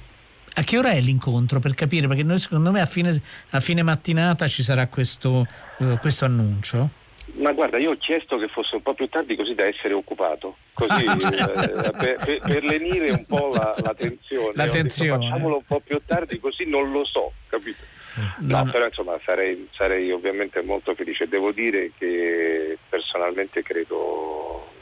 a 0.56 0.62
che 0.64 0.78
ora 0.78 0.92
è 0.92 1.00
l'incontro 1.02 1.60
per 1.60 1.74
capire? 1.74 2.08
Perché 2.08 2.24
noi 2.24 2.40
secondo 2.40 2.72
me 2.72 2.82
a 2.82 2.86
fine, 2.86 3.20
a 3.52 3.60
fine 3.60 3.82
mattinata 3.84 4.48
ci 4.48 4.64
sarà 4.64 4.88
questo, 4.88 5.48
eh, 5.80 5.98
questo 6.00 6.26
annuncio. 6.26 6.90
Ma 7.36 7.52
guarda, 7.54 7.78
io 7.78 7.92
ho 7.92 7.98
chiesto 7.98 8.38
che 8.38 8.48
fosse 8.50 8.76
un 8.76 8.82
po' 8.84 8.94
più 8.94 9.08
tardi 9.08 9.36
così 9.36 9.56
da 9.56 9.66
essere 9.66 9.94
occupato, 9.94 10.58
così 10.74 11.04
eh, 11.06 11.92
per, 11.92 12.18
per- 12.20 12.40
per 12.44 12.64
lenire 12.64 13.10
un 13.12 13.26
po' 13.26 13.52
la, 13.54 13.74
la 13.82 13.94
tensione. 13.96 14.52
La 14.56 14.64
Ho 14.64 14.66
detto, 14.66 14.78
tensione. 14.78 15.30
facciamolo 15.30 15.56
un 15.58 15.64
po' 15.66 15.80
più 15.80 16.00
tardi 16.06 16.40
così 16.40 16.66
non 16.66 16.92
lo 16.92 17.06
so, 17.06 17.32
capito? 17.48 17.82
No, 18.16 18.58
No, 18.58 18.64
no. 18.66 18.72
però 18.72 18.86
insomma 18.86 19.18
sarei, 19.26 19.68
sarei 19.72 20.12
ovviamente 20.12 20.62
molto 20.62 20.94
felice. 20.94 21.28
Devo 21.28 21.52
dire 21.52 21.92
che 21.98 22.78
personalmente 22.88 23.64
credo 23.64 24.73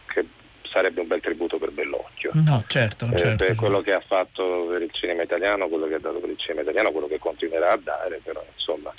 sarebbe 0.71 1.01
un 1.01 1.07
bel 1.07 1.21
tributo 1.21 1.57
per 1.57 1.71
Bellocchio. 1.71 2.31
No, 2.33 2.63
certo, 2.67 3.07
Eh, 3.11 3.17
certo. 3.17 3.45
per 3.45 3.55
quello 3.55 3.81
che 3.81 3.93
ha 3.93 3.99
fatto 3.99 4.67
per 4.69 4.81
il 4.81 4.91
cinema 4.91 5.21
italiano, 5.23 5.67
quello 5.67 5.87
che 5.87 5.95
ha 5.95 5.99
dato 5.99 6.19
per 6.19 6.29
il 6.29 6.37
cinema 6.37 6.61
italiano, 6.61 6.91
quello 6.91 7.07
che 7.07 7.19
continuerà 7.19 7.71
a 7.73 7.77
dare, 7.81 8.19
però 8.23 8.43
insomma, 8.53 8.91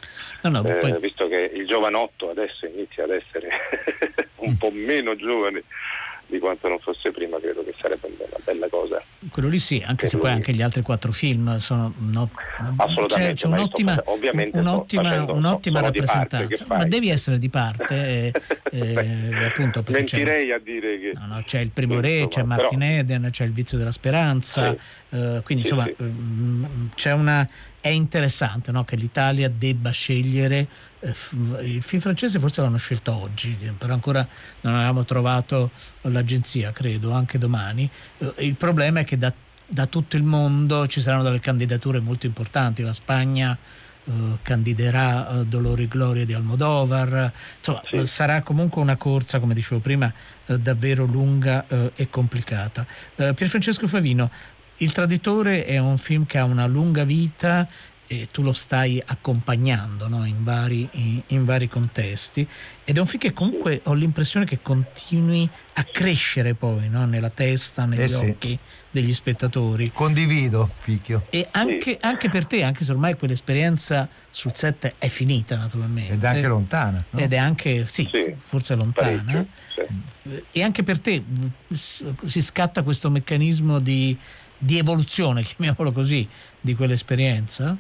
No, 0.43 0.51
no, 0.51 0.65
eh, 0.69 0.75
poi- 0.79 0.99
visto 1.01 1.29
che 1.29 1.51
il 1.55 1.67
giovanotto 1.67 2.31
adesso 2.31 2.67
inizia 2.67 3.05
ad 3.05 3.11
essere 3.11 3.49
un 4.37 4.57
po' 4.59 4.71
meno 4.73 5.15
giovane 5.17 5.63
di 6.33 6.39
quanto 6.39 6.67
non 6.69 6.79
fosse 6.81 7.11
prima, 7.13 7.39
credo 7.39 7.63
che 7.63 7.75
sarebbe 7.81 8.09
una 8.17 8.39
bella 8.43 8.69
cosa. 8.69 9.03
quello 9.31 9.49
lì 9.49 9.59
sì, 9.59 9.83
anche 9.85 10.05
che 10.05 10.07
se 10.09 10.17
poi 10.17 10.31
lui- 10.31 10.39
anche 10.39 10.53
gli 10.53 10.63
altri 10.63 10.83
quattro 10.83 11.13
film 11.13 11.59
sono 11.59 11.93
no, 11.99 12.31
Assolutamente, 12.77 13.35
c'è, 13.35 13.35
c'è 13.35 13.47
un'ottima, 13.47 13.93
sto- 13.93 14.19
un'ottima, 14.59 15.03
facendo- 15.11 15.33
un'ottima 15.35 15.79
sono 15.79 15.91
parte, 15.93 15.99
rappresentanza, 16.01 16.65
che 16.65 16.75
ma 16.75 16.85
devi 16.85 17.09
essere 17.11 17.39
di 17.39 17.49
parte, 17.51 17.95
eh, 17.95 18.33
eh, 18.73 19.45
appunto 19.45 19.85
Mentirei 19.89 20.51
a 20.53 20.59
dire 20.59 20.99
che 20.99 21.13
no, 21.15 21.27
no, 21.27 21.43
c'è 21.45 21.61
il 21.61 21.71
primo 21.71 22.01
re, 22.01 22.21
Insomma, 22.21 22.29
c'è 22.29 22.43
Martin 22.61 22.79
però- 22.79 22.91
Eden, 22.93 23.29
c'è 23.31 23.45
il 23.45 23.53
vizio 23.53 23.77
della 23.79 23.93
speranza, 23.93 24.71
Sì. 24.71 25.17
eh, 25.17 25.41
quindi 25.45 25.65
Sì, 25.65 25.71
insomma 25.73 25.85
sì. 25.85 25.95
mm, 26.03 26.65
c'è 26.95 27.13
una, 27.13 27.49
è 27.83 27.89
interessante 27.89 28.71
no, 28.71 28.85
che 28.85 28.95
l'Italia 28.95 29.51
debba 29.51 29.91
scegliere 29.91 30.69
eh, 31.01 31.13
il 31.63 31.83
film 31.83 32.01
francese 32.01 32.39
forse 32.39 32.63
l'hanno 32.63 32.77
scelto 32.77 33.13
oggi, 33.13 33.59
però 33.77 33.93
ancora 33.93 34.27
non 34.61 34.75
avevamo 34.77 35.05
trovato 35.05 35.73
l'agenzia, 36.03 36.71
credo, 36.71 37.11
anche 37.11 37.39
domani. 37.39 37.91
Eh, 38.19 38.35
Il 38.39 38.55
problema 38.55 39.01
è 39.01 39.05
che 39.05 39.19
da, 39.19 39.33
da 39.67 39.87
tutto 39.87 40.17
il 40.17 40.23
mondo 40.23 40.87
ci 40.87 41.01
saranno 41.01 41.25
delle 41.25 41.41
candidature 41.41 41.99
molto 41.99 42.27
importanti. 42.27 42.83
La 42.83 42.93
Spagna 42.93 43.59
eh, 44.05 44.13
candiderà 44.43 45.41
eh, 45.41 45.47
Dolore 45.47 45.83
e 45.83 45.89
Gloria 45.89 46.25
di 46.25 46.35
Almodovar, 46.35 47.33
insomma 47.59 47.81
eh, 47.91 48.07
sarà 48.07 48.43
comunque 48.43 48.81
una 48.81 48.97
corsa, 48.97 49.41
come 49.41 49.55
dicevo 49.55 49.81
prima, 49.81 50.13
eh, 50.47 50.57
davvero 50.57 51.05
lunga 51.05 51.67
e 51.97 52.09
complicata. 52.09 52.87
Eh, 53.17 53.35
Pierfrancesco 53.35 53.89
Favino, 53.89 54.31
Il 54.79 54.93
Traditore 54.93 55.65
è 55.65 55.79
un 55.79 55.99
film 55.99 56.27
che 56.27 56.39
ha 56.39 56.45
una 56.45 56.67
lunga 56.67 57.05
vita 57.05 57.69
e 58.09 58.29
tu 58.31 58.43
lo 58.43 58.53
stai 58.53 59.03
accompagnando 59.05 60.07
no? 60.09 60.27
in, 60.27 60.43
vari, 60.45 60.87
in- 60.93 61.23
in 61.29 61.45
vari 61.47 61.67
contesti 61.69 62.47
ed 62.85 62.97
è 62.97 63.01
un 63.01 63.07
film 63.07 63.21
che 63.23 63.33
comunque 63.33 63.81
ho 63.85 63.95
l'impressione 63.95 64.45
che 64.45 64.59
continui 64.61 65.49
a 65.75 65.85
crescere 65.85 66.53
poi 66.55 66.89
no? 66.91 67.07
nella 67.07 67.31
testa, 67.31 67.87
negli 67.87 68.01
Eh 68.03 68.09
sì. 68.09 68.27
occhi 68.27 68.59
degli 68.91 69.15
spettatori. 69.15 69.91
Condivido, 69.93 70.75
Picchio. 70.85 71.27
E 71.31 71.47
anche, 71.53 71.97
anche 72.01 72.29
per 72.29 72.45
te, 72.45 72.63
anche 72.63 72.85
se 72.85 72.91
ormai 72.93 73.17
quell'esperienza 73.17 74.07
sul 74.31 74.51
set 74.55 74.95
è 74.99 75.09
finita 75.09 75.57
naturalmente. 75.57 76.13
Ed 76.13 76.23
è 76.23 76.27
anche 76.27 76.47
lontana. 76.49 77.03
no? 77.09 77.19
Ed 77.21 77.33
è 77.33 77.39
anche, 77.39 77.87
sì, 77.89 78.07
forse 78.37 78.75
lontana. 78.75 79.47
Sì. 79.69 80.43
E 80.51 80.63
anche 80.63 80.83
per 80.83 80.99
te 81.01 81.23
s- 81.73 82.05
si 82.27 82.43
scatta 82.43 82.83
questo 82.83 83.09
meccanismo 83.09 83.79
di, 83.79 84.19
di 84.63 84.79
evoluzione, 84.79 85.43
chiamiamolo 85.57 85.91
così, 85.93 86.29
di 86.61 86.75
quell'esperienza? 86.75 87.77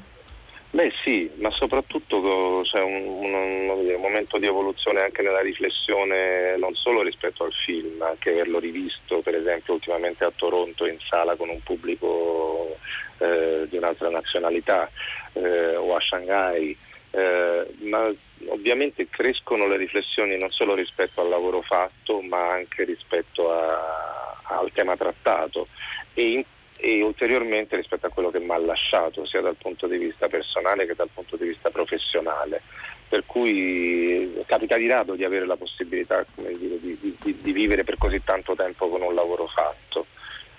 Beh 0.70 0.90
sì, 1.04 1.30
ma 1.36 1.50
soprattutto 1.50 2.62
c'è 2.64 2.80
un, 2.80 3.04
un- 3.06 3.68
un 3.94 4.00
momento 4.00 4.38
di 4.38 4.46
evoluzione 4.46 5.02
anche 5.02 5.20
nella 5.20 5.42
riflessione 5.42 6.56
non 6.56 6.74
solo 6.74 7.02
rispetto 7.02 7.44
al 7.44 7.52
film, 7.52 8.00
anche 8.00 8.30
averlo 8.30 8.58
rivisto 8.58 9.20
per 9.20 9.34
esempio 9.34 9.74
ultimamente 9.74 10.24
a 10.24 10.32
Toronto 10.34 10.86
in 10.86 10.96
sala 11.06 11.36
con 11.36 11.50
un 11.50 11.60
pubblico 11.62 12.78
eh, 13.18 13.66
di 13.68 13.76
un'altra 13.76 14.08
nazionalità 14.08 14.90
eh, 15.34 15.76
o 15.76 15.94
a 15.94 16.00
Shanghai. 16.00 16.74
eh, 17.10 17.66
ma 17.80 18.10
ovviamente 18.48 19.06
crescono 19.10 19.66
le 19.66 19.76
riflessioni 19.76 20.38
non 20.38 20.48
solo 20.48 20.74
rispetto 20.74 21.20
al 21.20 21.28
lavoro 21.28 21.60
fatto 21.60 22.22
ma 22.22 22.48
anche 22.52 22.84
rispetto 22.84 23.52
a- 23.52 24.40
al 24.44 24.70
tema 24.72 24.96
trattato 24.96 25.68
e 26.14 26.22
in- 26.30 26.44
e 26.84 27.00
ulteriormente 27.00 27.76
rispetto 27.76 28.06
a 28.06 28.10
quello 28.10 28.30
che 28.32 28.40
mi 28.40 28.50
ha 28.50 28.58
lasciato 28.58 29.24
sia 29.24 29.40
dal 29.40 29.54
punto 29.56 29.86
di 29.86 29.98
vista 29.98 30.26
personale 30.26 30.84
che 30.84 30.96
dal 30.96 31.10
punto 31.14 31.36
di 31.36 31.46
vista 31.46 31.70
professionale. 31.70 32.62
Per 33.08 33.24
cui 33.24 34.34
eh, 34.34 34.44
capita 34.46 34.76
di 34.76 34.88
rado 34.88 35.14
di 35.14 35.22
avere 35.22 35.46
la 35.46 35.54
possibilità 35.54 36.26
dire, 36.34 36.80
di, 36.80 36.98
di- 37.00 37.38
di- 37.40 37.52
vivere 37.52 37.84
per 37.84 37.98
così 37.98 38.20
tanto 38.24 38.56
tempo 38.56 38.88
con 38.88 39.00
un 39.00 39.14
lavoro 39.14 39.46
fatto. 39.46 40.06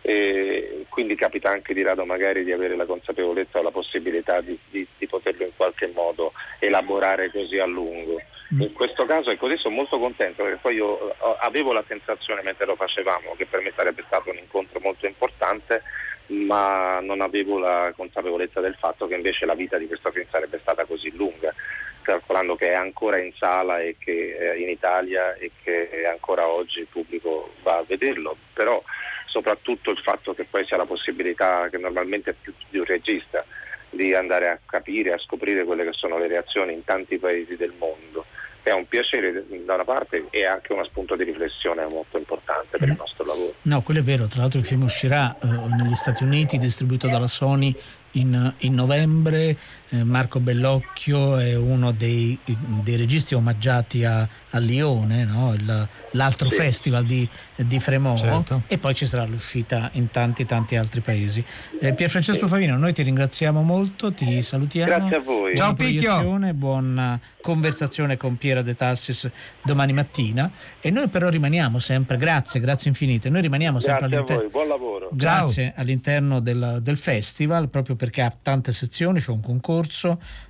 E 0.02 0.86
quindi 0.88 1.16
capita 1.16 1.50
anche 1.50 1.74
di 1.74 1.82
rado 1.82 2.06
magari 2.06 2.46
di 2.46 2.54
avere 2.54 2.78
la 2.78 2.86
consapevolezza 2.86 3.60
o 3.60 3.64
la 3.64 3.72
possibilità 3.72 4.40
di, 4.40 4.58
di- 4.70 4.88
di 4.98 5.08
poterlo 5.08 5.44
in 5.44 5.52
qualche 5.58 5.92
modo 5.94 6.32
elaborare 6.60 7.32
così 7.32 7.60
a 7.60 7.66
lungo. 7.66 8.22
In 8.60 8.72
questo 8.74 9.06
caso 9.06 9.32
ecco, 9.32 9.46
adesso 9.48 9.64
sono 9.64 9.76
molto 9.76 9.98
contento 9.98 10.44
perché 10.44 10.60
poi 10.62 10.76
io 10.76 11.10
eh, 11.10 11.16
avevo 11.40 11.74
la 11.74 11.84
sensazione 11.88 12.44
mentre 12.44 12.68
lo 12.68 12.76
facevamo 12.76 13.34
che 13.36 13.48
per 13.48 13.62
me 13.62 13.74
sarebbe 13.76 14.04
stato 14.06 14.30
un 14.30 14.38
incontro 14.38 14.80
molto 14.80 15.08
importante 15.08 15.82
ma 16.28 17.00
non 17.02 17.22
avevo 17.22 17.60
la 17.60 17.92
consapevolezza 17.96 18.62
del 18.62 18.76
fatto 18.76 19.08
che 19.08 19.16
invece 19.16 19.46
la 19.46 19.56
vita 19.56 19.78
di 19.78 19.88
questo 19.88 20.12
film 20.12 20.26
sarebbe 20.30 20.60
stata 20.60 20.86
così 20.86 21.14
lunga, 21.16 21.54
calcolando 22.02 22.56
che 22.56 22.72
è 22.72 22.76
ancora 22.76 23.20
in 23.20 23.34
sala 23.34 23.80
e 23.80 23.96
che 23.98 24.38
è 24.38 24.56
in 24.56 24.70
Italia 24.70 25.36
e 25.36 25.52
che 25.64 26.06
ancora 26.10 26.48
oggi 26.48 26.80
il 26.80 26.88
pubblico 26.88 27.54
va 27.64 27.78
a 27.78 27.86
vederlo, 27.86 28.38
però 28.54 28.82
soprattutto 29.26 29.92
il 29.92 30.00
fatto 30.00 30.34
che 30.34 30.46
poi 30.46 30.66
sia 30.66 30.78
la 30.78 30.86
possibilità 30.86 31.68
che 31.70 31.78
normalmente 31.78 32.32
è 32.32 32.36
più 32.40 32.54
di 32.70 32.78
un 32.78 32.86
regista 32.86 33.44
di 33.90 34.14
andare 34.14 34.50
a 34.50 34.60
capire, 34.66 35.14
a 35.14 35.18
scoprire 35.18 35.64
quelle 35.64 35.84
che 35.84 35.94
sono 35.94 36.18
le 36.18 36.28
reazioni 36.28 36.74
in 36.74 36.84
tanti 36.84 37.18
paesi 37.18 37.56
del 37.56 37.74
mondo. 37.78 38.26
È 38.63 38.71
un 38.71 38.88
piacere 38.88 39.45
da 39.65 39.73
una 39.73 39.84
parte 39.84 40.26
e 40.30 40.45
anche 40.45 40.71
uno 40.71 40.86
spunto 40.86 41.15
di 41.15 41.23
riflessione 41.23 41.86
molto 41.91 42.17
importante 42.17 42.78
per 42.78 42.88
il 42.88 42.95
nostro 42.97 43.26
lavoro. 43.26 43.54
No, 43.63 43.82
quello 43.82 43.99
è 43.99 44.04
vero, 44.04 44.28
tra 44.28 44.41
l'altro 44.41 44.60
il 44.60 44.65
film 44.65 44.84
uscirà 44.84 45.36
eh, 45.38 45.47
negli 45.47 45.95
Stati 45.95 46.23
Uniti, 46.23 46.58
distribuito 46.58 47.08
dalla 47.08 47.28
Sony 47.28 47.76
in, 48.12 48.54
in 48.60 48.73
novembre. 48.73 49.58
Eh, 49.96 50.04
Marco 50.04 50.40
Bellocchio 50.40 51.38
è 51.38 51.54
uno 51.56 51.92
dei, 51.92 52.36
dei 52.82 52.96
registi 52.96 53.36
omaggiati 53.36 54.04
a, 54.04 54.28
a 54.50 54.58
Lione, 54.58 55.24
no? 55.24 55.54
Il- 55.54 55.88
l'altro 56.14 56.50
Sì. 56.50 56.56
festival 56.56 57.06
di, 57.06 57.28
di 57.56 57.80
Fremont, 57.80 58.18
Certo. 58.18 58.62
e 58.68 58.80
poi 58.80 58.96
ci 58.96 59.06
sarà 59.06 59.26
l'uscita 59.26 59.90
in 59.94 60.10
tanti 60.10 60.46
tanti 60.48 60.76
altri 60.78 61.02
paesi. 61.02 61.44
Eh, 61.80 61.94
Pierfrancesco 61.94 62.48
Favino, 62.48 62.76
noi 62.76 62.92
ti 62.94 63.04
ringraziamo 63.04 63.62
molto, 63.62 64.12
ti 64.14 64.42
salutiamo. 64.42 64.88
Grazie 64.98 65.16
a 65.18 65.20
voi. 65.20 65.54
Buona 65.54 65.56
Ciao, 65.56 65.74
Picchio. 65.74 66.54
Buona 66.54 67.20
conversazione 67.40 68.18
con 68.18 68.38
Piera 68.38 68.62
De 68.64 68.76
Tassis 68.76 69.30
domani 69.62 69.94
mattina. 69.94 70.50
E 70.80 70.90
noi 70.90 71.08
però 71.08 71.30
rimaniamo 71.30 71.78
sempre, 71.78 72.18
grazie, 72.18 72.60
grazie 72.60 72.90
infinite, 72.90 73.30
noi 73.30 73.42
rimaniamo 73.42 73.80
sempre 73.80 74.08
Grazie 74.08 74.18
a 74.18 74.20
all'interno. 74.22 74.42
voi, 74.42 74.52
buon 74.52 74.68
lavoro. 74.68 75.10
Grazie 75.12 75.74
all'interno 75.76 76.40
del, 76.40 76.80
del 76.82 76.98
festival, 76.98 77.70
proprio 77.70 77.96
perché 77.96 78.22
ha 78.24 78.34
tante 78.42 78.72
sezioni, 78.72 79.20
c'è 79.20 79.30
un 79.30 79.42
concorso, 79.42 79.82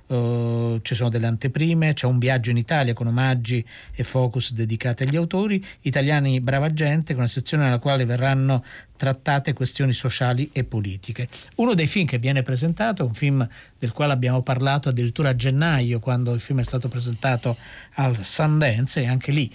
eh, 0.06 0.78
ci 0.82 0.94
sono 0.94 1.08
delle 1.08 1.26
anteprime, 1.26 1.94
c'è 1.94 2.06
un 2.06 2.18
viaggio 2.18 2.50
in 2.50 2.56
Italia 2.56 2.92
con 2.92 3.06
omaggi 3.06 3.64
e 3.94 4.02
focus 4.02 4.52
dedicati 4.52 5.04
agli 5.04 5.16
autori, 5.16 5.64
Italiani 5.82 6.40
Brava 6.40 6.72
Gente, 6.72 7.12
con 7.12 7.22
una 7.22 7.30
sezione 7.30 7.64
nella 7.64 7.78
quale 7.78 8.04
verranno 8.04 8.64
trattate 8.96 9.52
questioni 9.52 9.92
sociali 9.92 10.50
e 10.52 10.64
politiche. 10.64 11.28
Uno 11.56 11.74
dei 11.74 11.86
film 11.86 12.06
che 12.06 12.18
viene 12.18 12.42
presentato 12.42 13.02
è 13.02 13.06
un 13.06 13.14
film 13.14 13.46
del 13.78 13.92
quale 13.92 14.12
abbiamo 14.12 14.42
parlato 14.42 14.88
addirittura 14.88 15.30
a 15.30 15.36
gennaio, 15.36 16.00
quando 16.00 16.32
il 16.32 16.40
film 16.40 16.60
è 16.60 16.64
stato 16.64 16.88
presentato 16.88 17.56
al 17.94 18.24
Sundance, 18.24 19.00
e 19.00 19.06
anche 19.06 19.32
lì 19.32 19.50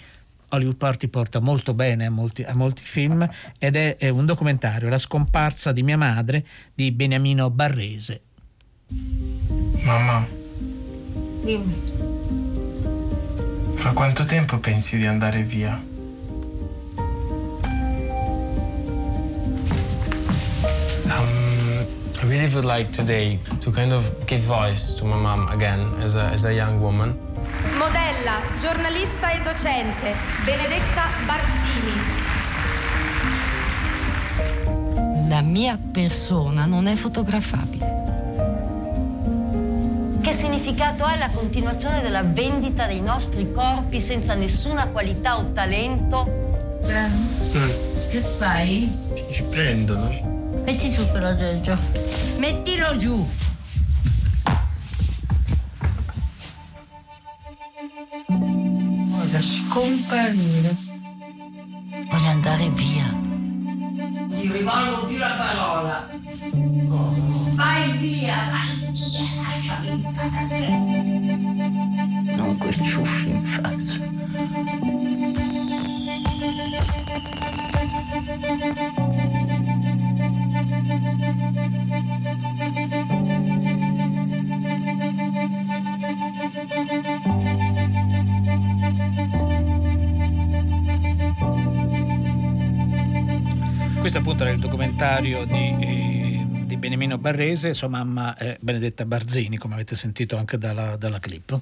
Hollywood 0.50 0.76
Party 0.76 1.08
porta 1.08 1.40
molto 1.40 1.74
bene 1.74 2.06
a 2.06 2.10
molti, 2.10 2.42
a 2.42 2.54
molti 2.54 2.82
film 2.82 3.26
ed 3.58 3.76
è, 3.76 3.96
è 3.96 4.08
un 4.08 4.26
documentario, 4.26 4.88
La 4.88 4.98
scomparsa 4.98 5.72
di 5.72 5.82
mia 5.82 5.96
madre 5.96 6.44
di 6.74 6.90
Beniamino 6.92 7.50
Barrese. 7.50 8.22
Mamma, 9.84 10.26
Dimmi. 11.42 11.74
fra 13.74 13.92
quanto 13.92 14.24
tempo 14.24 14.58
pensi 14.58 14.96
di 14.98 15.06
andare 15.06 15.42
via? 15.42 15.80
Um, 21.04 21.86
I 22.20 22.26
really 22.26 22.52
would 22.52 22.64
like 22.64 22.90
today 22.90 23.38
to 23.60 23.70
kind 23.70 23.92
of 23.92 24.10
give 24.26 24.42
voice 24.42 24.94
to 24.98 25.04
my 25.04 25.16
mom 25.16 25.48
again 25.48 25.80
as 26.02 26.14
a, 26.14 26.30
as 26.30 26.44
a 26.44 26.52
young 26.52 26.80
woman. 26.80 27.16
Modella, 27.78 28.40
giornalista 28.58 29.32
e 29.32 29.40
docente, 29.40 30.14
Benedetta 30.44 31.04
Barzini. 31.26 32.18
La 35.28 35.40
mia 35.42 35.78
persona 35.92 36.66
non 36.66 36.86
è 36.86 36.94
fotografabile. 36.96 37.89
Significato 40.70 41.02
ha 41.02 41.16
la 41.16 41.30
continuazione 41.30 42.00
della 42.00 42.22
vendita 42.22 42.86
dei 42.86 43.00
nostri 43.00 43.50
corpi 43.52 44.00
senza 44.00 44.34
nessuna 44.34 44.86
qualità 44.86 45.36
o 45.36 45.50
talento? 45.50 46.78
Che 48.08 48.20
fai? 48.20 48.88
Ci 49.32 49.42
prendono. 49.50 50.62
Metti 50.64 50.92
giù 50.92 51.04
quello 51.08 51.36
Giorgio. 51.36 51.76
Mettilo 52.38 52.96
giù. 52.96 53.28
Voglio 58.28 59.42
scomparire. 59.42 60.76
Voglio 62.10 62.28
andare 62.28 62.68
via. 62.68 63.12
Ti 64.36 64.52
rivolgo 64.52 65.06
più 65.06 65.16
la 65.16 65.34
parola. 65.36 66.19
Non 72.36 72.56
quel 72.58 72.74
ciuffo 72.74 73.28
in 73.28 73.42
faccia. 73.42 73.98
Questo 93.98 94.18
appunto 94.18 94.42
era 94.44 94.52
il 94.52 94.60
documentario 94.60 95.44
di, 95.44 96.09
eh, 96.80 96.88
di 96.88 96.88
Beniamino 96.88 97.18
Barrese, 97.18 97.74
sua 97.74 97.88
mamma 97.88 98.34
è 98.36 98.56
Benedetta 98.60 99.04
Barzini, 99.04 99.58
come 99.58 99.74
avete 99.74 99.94
sentito 99.94 100.36
anche 100.36 100.58
dalla, 100.58 100.96
dalla 100.96 101.20
clip. 101.20 101.60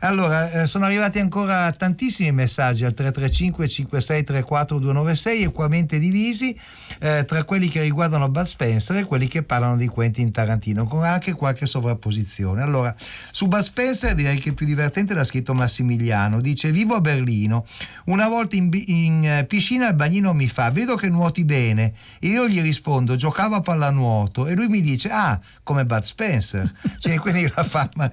Allora, 0.00 0.50
eh, 0.50 0.66
sono 0.66 0.84
arrivati 0.84 1.18
ancora 1.18 1.72
tantissimi 1.72 2.30
messaggi 2.30 2.84
al 2.84 2.92
335 2.92 3.66
5634 3.66 4.78
296 4.78 5.42
equamente 5.42 5.98
divisi 5.98 6.56
eh, 7.00 7.24
tra 7.26 7.44
quelli 7.44 7.68
che 7.68 7.80
riguardano 7.80 8.28
Bud 8.28 8.44
Spencer 8.44 8.96
e 8.98 9.04
quelli 9.04 9.26
che 9.26 9.42
parlano 9.42 9.76
di 9.76 9.86
Quentin 9.86 10.30
Tarantino, 10.30 10.84
con 10.84 11.04
anche 11.04 11.32
qualche 11.32 11.66
sovrapposizione. 11.66 12.62
Allora, 12.62 12.94
su 13.32 13.48
Bud 13.48 13.60
Spencer 13.60 14.14
direi 14.14 14.38
che 14.38 14.52
più 14.52 14.66
divertente 14.66 15.14
l'ha 15.14 15.24
scritto 15.24 15.54
Massimiliano, 15.54 16.40
dice 16.40 16.70
vivo 16.70 16.94
a 16.94 17.00
Berlino, 17.00 17.64
una 18.06 18.28
volta 18.28 18.56
in, 18.56 18.70
in, 18.86 19.24
eh, 19.24 19.44
piscina 19.44 19.88
il 19.88 19.94
bagnino 19.94 20.32
mi 20.34 20.46
fa, 20.46 20.70
vedo 20.70 20.96
che 20.96 21.08
nuoti 21.08 21.44
bene, 21.44 21.92
e 22.20 22.28
io 22.28 22.46
gli 22.46 22.60
rispondo, 22.60 23.16
giocavo 23.16 23.56
a 23.56 23.60
pallanuoto 23.60 24.46
e 24.46 24.54
lui 24.58 24.68
mi 24.68 24.80
dice, 24.80 25.08
ah, 25.10 25.38
come 25.62 25.86
Bud 25.86 26.02
Spencer. 26.02 26.70
Cioè, 26.98 27.16
quindi 27.18 27.48
la 27.54 27.62
fama 27.62 28.10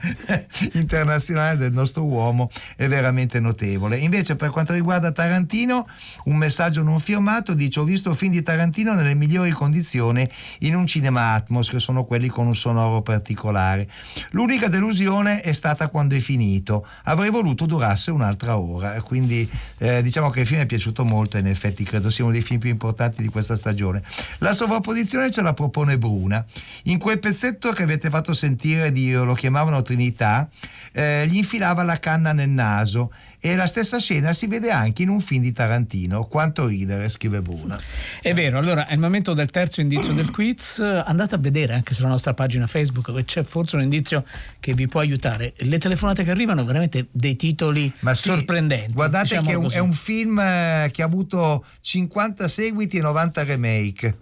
internazionale 0.73 1.57
del 1.57 1.71
nostro 1.71 2.03
uomo 2.03 2.51
è 2.75 2.87
veramente 2.87 3.39
notevole. 3.39 3.97
Invece 3.97 4.35
per 4.35 4.51
quanto 4.51 4.73
riguarda 4.73 5.11
Tarantino, 5.11 5.87
un 6.25 6.35
messaggio 6.35 6.83
non 6.83 6.99
firmato 6.99 7.55
dice, 7.55 7.79
ho 7.79 7.83
visto 7.83 8.13
film 8.13 8.31
di 8.31 8.43
Tarantino 8.43 8.93
nelle 8.93 9.15
migliori 9.15 9.49
condizioni 9.51 10.29
in 10.59 10.75
un 10.75 10.85
cinema 10.85 11.33
Atmos, 11.33 11.69
che 11.69 11.79
sono 11.79 12.05
quelli 12.05 12.27
con 12.27 12.45
un 12.45 12.55
sonoro 12.55 13.01
particolare. 13.01 13.89
L'unica 14.31 14.67
delusione 14.67 15.41
è 15.41 15.51
stata 15.51 15.87
quando 15.87 16.15
è 16.15 16.19
finito, 16.19 16.85
avrei 17.05 17.31
voluto 17.31 17.65
durasse 17.65 18.11
un'altra 18.11 18.57
ora, 18.57 19.01
quindi 19.01 19.49
eh, 19.79 20.01
diciamo 20.03 20.29
che 20.29 20.41
il 20.41 20.47
film 20.47 20.61
è 20.61 20.65
piaciuto 20.65 21.03
molto 21.03 21.37
e 21.37 21.39
in 21.39 21.47
effetti 21.47 21.83
credo 21.83 22.11
sia 22.11 22.23
uno 22.23 22.33
dei 22.33 22.41
film 22.41 22.59
più 22.59 22.69
importanti 22.69 23.21
di 23.23 23.29
questa 23.29 23.55
stagione. 23.55 24.03
La 24.39 24.53
sovrapposizione 24.53 25.31
ce 25.31 25.41
la 25.41 25.53
propone 25.53 25.97
Bruna. 25.97 26.34
In 26.83 26.97
quel 26.97 27.19
pezzetto 27.19 27.71
che 27.71 27.83
avete 27.83 28.09
fatto 28.09 28.33
sentire 28.33 28.91
di 28.91 29.11
lo 29.11 29.33
chiamavano 29.33 29.81
Trinità, 29.81 30.49
eh, 30.91 31.27
gli 31.27 31.35
infilava 31.35 31.83
la 31.83 31.99
canna 31.99 32.33
nel 32.33 32.49
naso 32.49 33.11
e 33.45 33.55
la 33.55 33.67
stessa 33.67 33.99
scena 33.99 34.33
si 34.33 34.47
vede 34.47 34.71
anche 34.71 35.03
in 35.03 35.09
un 35.09 35.19
film 35.21 35.43
di 35.43 35.51
Tarantino. 35.51 36.25
Quanto 36.25 36.65
ridere, 36.65 37.09
scrive 37.09 37.43
Bruna. 37.43 37.79
È 38.19 38.33
vero, 38.33 38.57
allora 38.57 38.87
è 38.87 38.93
il 38.93 38.99
momento 38.99 39.35
del 39.35 39.51
terzo 39.51 39.81
indizio 39.81 40.13
del 40.13 40.31
quiz. 40.31 40.79
Andate 40.79 41.35
a 41.35 41.37
vedere 41.37 41.73
anche 41.73 41.93
sulla 41.93 42.07
nostra 42.07 42.33
pagina 42.33 42.65
Facebook 42.65 43.13
che 43.13 43.23
c'è 43.23 43.43
forse 43.43 43.75
un 43.75 43.83
indizio 43.83 44.25
che 44.59 44.73
vi 44.73 44.87
può 44.87 44.99
aiutare. 44.99 45.53
Le 45.57 45.77
telefonate 45.77 46.23
che 46.23 46.31
arrivano 46.31 46.65
veramente 46.65 47.05
dei 47.11 47.35
titoli 47.35 47.93
Ma 47.99 48.15
sì, 48.15 48.29
sorprendenti. 48.29 48.93
Guardate 48.93 49.27
diciamo 49.27 49.47
che 49.47 49.53
è 49.53 49.57
un, 49.57 49.71
è 49.71 49.79
un 49.79 49.93
film 49.93 50.39
eh, 50.39 50.89
che 50.91 51.03
ha 51.03 51.05
avuto 51.05 51.63
50 51.81 52.47
seguiti 52.47 52.97
e 52.97 53.01
90 53.01 53.43
remake. 53.43 54.17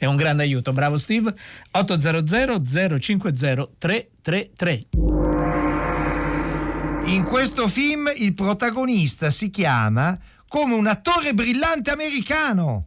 È 0.00 0.06
un 0.06 0.16
grande 0.16 0.44
aiuto, 0.44 0.72
bravo 0.72 0.96
Steve. 0.96 1.34
800 1.72 2.62
050 2.98 3.68
333. 3.76 4.86
In 7.04 7.22
questo 7.22 7.68
film 7.68 8.10
il 8.16 8.32
protagonista 8.32 9.28
si 9.28 9.50
chiama 9.50 10.18
come 10.48 10.72
un 10.72 10.86
attore 10.86 11.34
brillante 11.34 11.90
americano. 11.90 12.86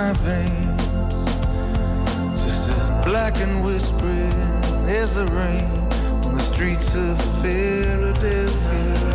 My 0.00 0.12
veins, 0.24 1.24
just 2.42 2.70
as 2.70 2.90
black 3.04 3.34
and 3.36 3.62
whispering 3.62 4.38
as 5.00 5.14
the 5.14 5.26
rain 5.26 5.70
on 6.24 6.32
the 6.32 6.40
streets 6.40 6.94
of 6.94 7.18
Philadelphia. 7.42 9.09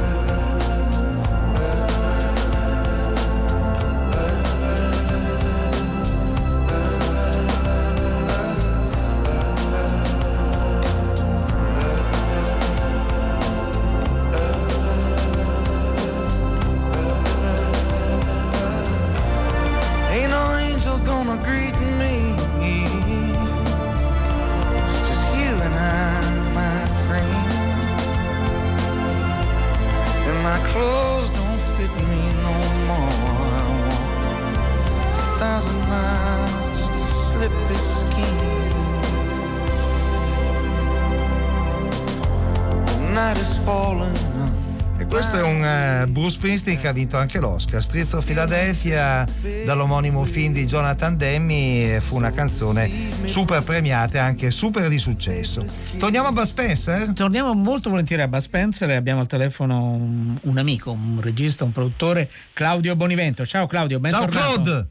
Springsteen 46.66 46.80
che 46.80 46.88
ha 46.88 46.92
vinto 46.92 47.18
anche 47.18 47.40
l'Oscar. 47.40 47.84
Strizzo 47.84 48.22
Philadelphia 48.22 49.28
dall'omonimo 49.66 50.24
film 50.24 50.54
di 50.54 50.66
Jonathan 50.66 51.16
Demme 51.16 52.00
fu 52.02 52.16
una 52.16 52.32
canzone 52.32 52.90
super 53.24 53.62
premiata 53.62 54.18
e 54.18 54.20
anche 54.20 54.50
super 54.50 54.88
di 54.88 54.98
successo. 54.98 55.64
Torniamo 56.00 56.28
a 56.28 56.32
Bud 56.32 56.44
Spencer? 56.44 57.14
Torniamo 57.14 57.54
molto 57.54 57.90
volentieri 57.90 58.24
a 58.24 58.28
Bud 58.28 58.40
Spencer 58.42 58.90
e 58.90 58.96
abbiamo 58.96 59.20
al 59.20 59.28
telefono 59.28 59.92
un, 59.92 60.38
un 60.42 60.58
amico, 60.58 60.92
un 60.92 61.20
regista, 61.22 61.64
un 61.64 61.72
produttore, 61.72 62.30
Claudio 62.54 62.96
Bonivento. 62.96 63.46
Ciao 63.46 63.68
Claudio, 63.68 64.00
Ciao 64.02 64.26
bentornato. 64.26 64.62
Claude! 64.62 64.88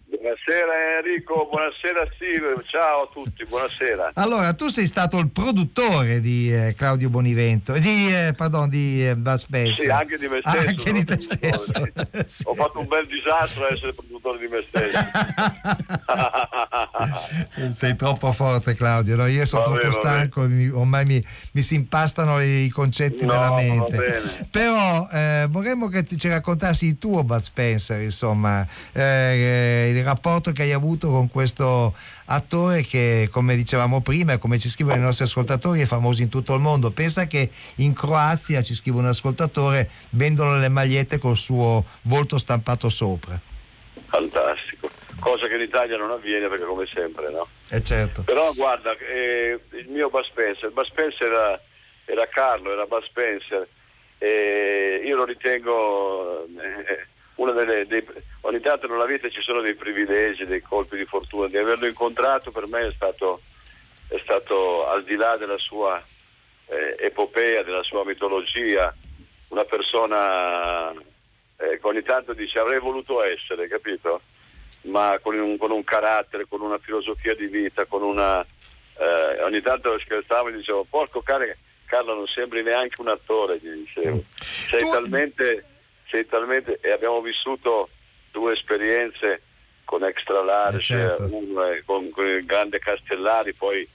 Buonasera 0.46 0.98
Enrico, 0.98 1.48
buonasera 1.50 2.06
Steve, 2.16 2.62
ciao 2.66 3.04
a 3.04 3.08
tutti, 3.10 3.46
buonasera. 3.46 4.10
Allora, 4.12 4.52
tu 4.52 4.68
sei 4.68 4.86
stato 4.86 5.18
il 5.18 5.30
produttore 5.30 6.20
di 6.20 6.52
eh, 6.52 6.74
Claudio 6.76 7.08
Bonivento, 7.08 7.72
di, 7.72 8.14
eh, 8.14 8.34
pardon, 8.36 8.68
di 8.68 9.08
eh, 9.08 9.16
Bud 9.16 9.36
Spencer. 9.36 9.84
Sì, 9.86 9.88
anche 9.88 10.18
di 10.18 10.28
me 10.28 10.40
stesso. 10.42 10.66
Anche 10.68 10.92
di 10.92 11.04
te 11.04 11.18
stesso. 11.18 11.72
Ho 12.50 12.54
fatto 12.54 12.78
un 12.78 12.86
bel 12.86 13.06
disastro 13.06 13.64
a 13.64 13.72
essere 13.72 13.94
produttore 13.94 14.38
di 14.38 14.48
me 14.48 14.62
stesso. 14.68 14.98
Sei 17.72 17.96
troppo 17.96 18.30
forte 18.32 18.74
Claudio, 18.74 19.16
no? 19.16 19.24
io 19.24 19.46
sono 19.46 19.62
Vabbè, 19.62 19.80
troppo 19.80 19.94
stanco, 19.94 20.42
mi- 20.42 20.68
ormai 20.68 21.06
mi, 21.06 21.26
mi 21.52 21.62
si 21.62 21.74
impastano 21.74 22.42
i 22.42 22.68
concetti 22.68 23.24
No, 23.24 23.32
nella 23.32 23.54
mente. 23.54 24.46
Però 24.50 25.08
eh, 25.10 25.46
vorremmo 25.48 25.88
che 25.88 26.04
ci 26.04 26.28
raccontassi 26.28 26.84
il 26.84 26.98
tuo 26.98 27.24
Bud 27.24 27.40
Spencer, 27.40 28.02
insomma, 28.02 28.66
eh, 28.92 29.02
eh, 29.02 29.88
il 29.94 30.04
rapporto 30.04 30.32
che 30.40 30.62
hai 30.62 30.72
avuto 30.72 31.10
con 31.10 31.30
questo 31.30 31.94
attore 32.26 32.82
che, 32.82 33.28
come 33.30 33.56
dicevamo 33.56 34.00
prima 34.00 34.38
come 34.38 34.58
ci 34.58 34.68
scrivono 34.68 34.96
i 34.96 35.00
nostri 35.00 35.24
ascoltatori, 35.24 35.80
è 35.80 35.86
famoso 35.86 36.22
in 36.22 36.28
tutto 36.28 36.54
il 36.54 36.60
mondo. 36.60 36.90
Pensa 36.90 37.26
che 37.26 37.50
in 37.76 37.92
Croazia, 37.92 38.62
ci 38.62 38.74
scrive 38.74 38.98
un 38.98 39.06
ascoltatore, 39.06 39.90
vendono 40.10 40.56
le 40.56 40.68
magliette 40.68 41.18
col 41.18 41.36
suo 41.36 41.84
volto 42.02 42.38
stampato 42.38 42.88
sopra. 42.88 43.38
Fantastico, 44.06 44.90
cosa 45.18 45.46
che 45.46 45.54
in 45.54 45.62
Italia 45.62 45.96
non 45.96 46.10
avviene 46.10 46.48
perché 46.48 46.64
come 46.64 46.86
sempre, 46.86 47.30
no? 47.30 47.48
Eh 47.68 47.82
certo. 47.82 48.22
Però 48.22 48.52
guarda, 48.52 48.96
eh, 48.98 49.58
il 49.72 49.88
mio 49.88 50.10
Bud 50.10 50.24
Spencer, 50.24 50.70
Bud 50.70 50.86
Spencer 50.86 51.30
era, 51.30 51.60
era 52.04 52.28
Carlo, 52.28 52.72
era 52.72 52.86
Bud 52.86 53.04
Spencer, 53.04 53.66
e 54.18 55.02
io 55.04 55.16
lo 55.16 55.24
ritengo 55.24 56.44
eh, 56.44 57.06
delle, 57.36 57.86
dei, 57.86 58.06
ogni 58.42 58.60
tanto 58.60 58.86
nella 58.86 59.06
vita 59.06 59.28
ci 59.28 59.42
sono 59.42 59.60
dei 59.60 59.74
privilegi, 59.74 60.46
dei 60.46 60.62
colpi 60.62 60.96
di 60.96 61.04
fortuna, 61.04 61.48
di 61.48 61.56
averlo 61.56 61.86
incontrato 61.86 62.50
per 62.50 62.66
me 62.66 62.88
è 62.88 62.92
stato, 62.94 63.40
è 64.08 64.18
stato 64.22 64.86
al 64.88 65.04
di 65.04 65.16
là 65.16 65.36
della 65.36 65.58
sua 65.58 66.02
eh, 66.66 66.96
epopea, 66.98 67.62
della 67.62 67.82
sua 67.82 68.04
mitologia, 68.04 68.94
una 69.48 69.64
persona 69.64 70.90
eh, 70.92 71.78
che 71.78 71.80
ogni 71.82 72.02
tanto 72.02 72.32
dice 72.32 72.58
avrei 72.58 72.78
voluto 72.78 73.22
essere, 73.22 73.68
capito? 73.68 74.20
Ma 74.82 75.18
con 75.20 75.34
un, 75.38 75.56
con 75.56 75.70
un 75.70 75.82
carattere, 75.82 76.46
con 76.48 76.60
una 76.60 76.78
filosofia 76.78 77.34
di 77.34 77.46
vita, 77.46 77.84
con 77.86 78.02
una... 78.02 78.40
eh, 78.42 79.42
ogni 79.42 79.62
tanto 79.62 79.98
scherzavo 79.98 80.48
e 80.48 80.52
dicevo, 80.52 80.86
porco 80.88 81.20
cane, 81.22 81.56
Carlo 81.86 82.14
non 82.14 82.26
sembri 82.26 82.62
neanche 82.62 83.00
un 83.00 83.08
attore, 83.08 83.58
gli 83.58 83.68
dicevo. 83.68 84.24
Sei 84.34 84.82
talmente, 84.90 85.64
sei 86.14 86.26
talmente... 86.26 86.78
E 86.80 86.92
abbiamo 86.92 87.20
vissuto 87.20 87.88
due 88.30 88.52
esperienze 88.52 89.42
con 89.84 90.04
Extra 90.04 90.42
Large, 90.42 90.76
Eh, 90.78 90.80
certo. 90.98 91.28
uno 91.30 91.62
è 91.64 91.82
con, 91.84 92.08
con 92.10 92.24
il 92.26 92.44
grande 92.46 92.78
Castellari, 92.78 93.52
poi, 93.54 93.86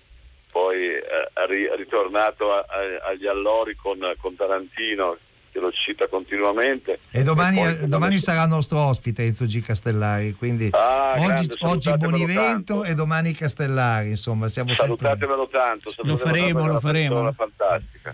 poi 0.52 0.84
eh, 0.94 1.76
ritornato 1.78 2.52
a- 2.54 2.66
a- 2.68 3.10
agli 3.10 3.26
allori 3.26 3.76
con, 3.76 4.00
con 4.20 4.36
Tarantino, 4.36 5.18
che 5.52 5.60
lo 5.60 5.72
cita 5.72 6.08
continuamente. 6.08 7.00
E 7.10 7.24
domani, 7.24 7.58
poi, 7.58 7.68
eh, 7.84 7.88
domani 7.88 8.18
sarà 8.20 8.46
nostro 8.46 8.80
ospite 8.80 9.24
Enzo 9.24 9.46
G. 9.46 9.62
Castellari, 9.66 10.34
quindi 10.34 10.70
Ah, 10.74 11.14
oggi, 11.18 11.26
grande, 11.26 11.56
oggi 11.62 11.98
Bonivento 11.98 12.42
tanto. 12.74 12.84
e 12.84 12.94
domani 12.94 13.34
Castellari, 13.34 14.10
insomma, 14.10 14.48
siamo 14.48 14.74
sempre... 14.74 14.96
Salutatemelo 14.98 15.48
tanto. 15.48 15.92
Lo 16.04 16.18
faremo, 16.18 16.68
lo 16.68 16.80
faremo. 16.80 17.32
Fantastica. 17.32 18.14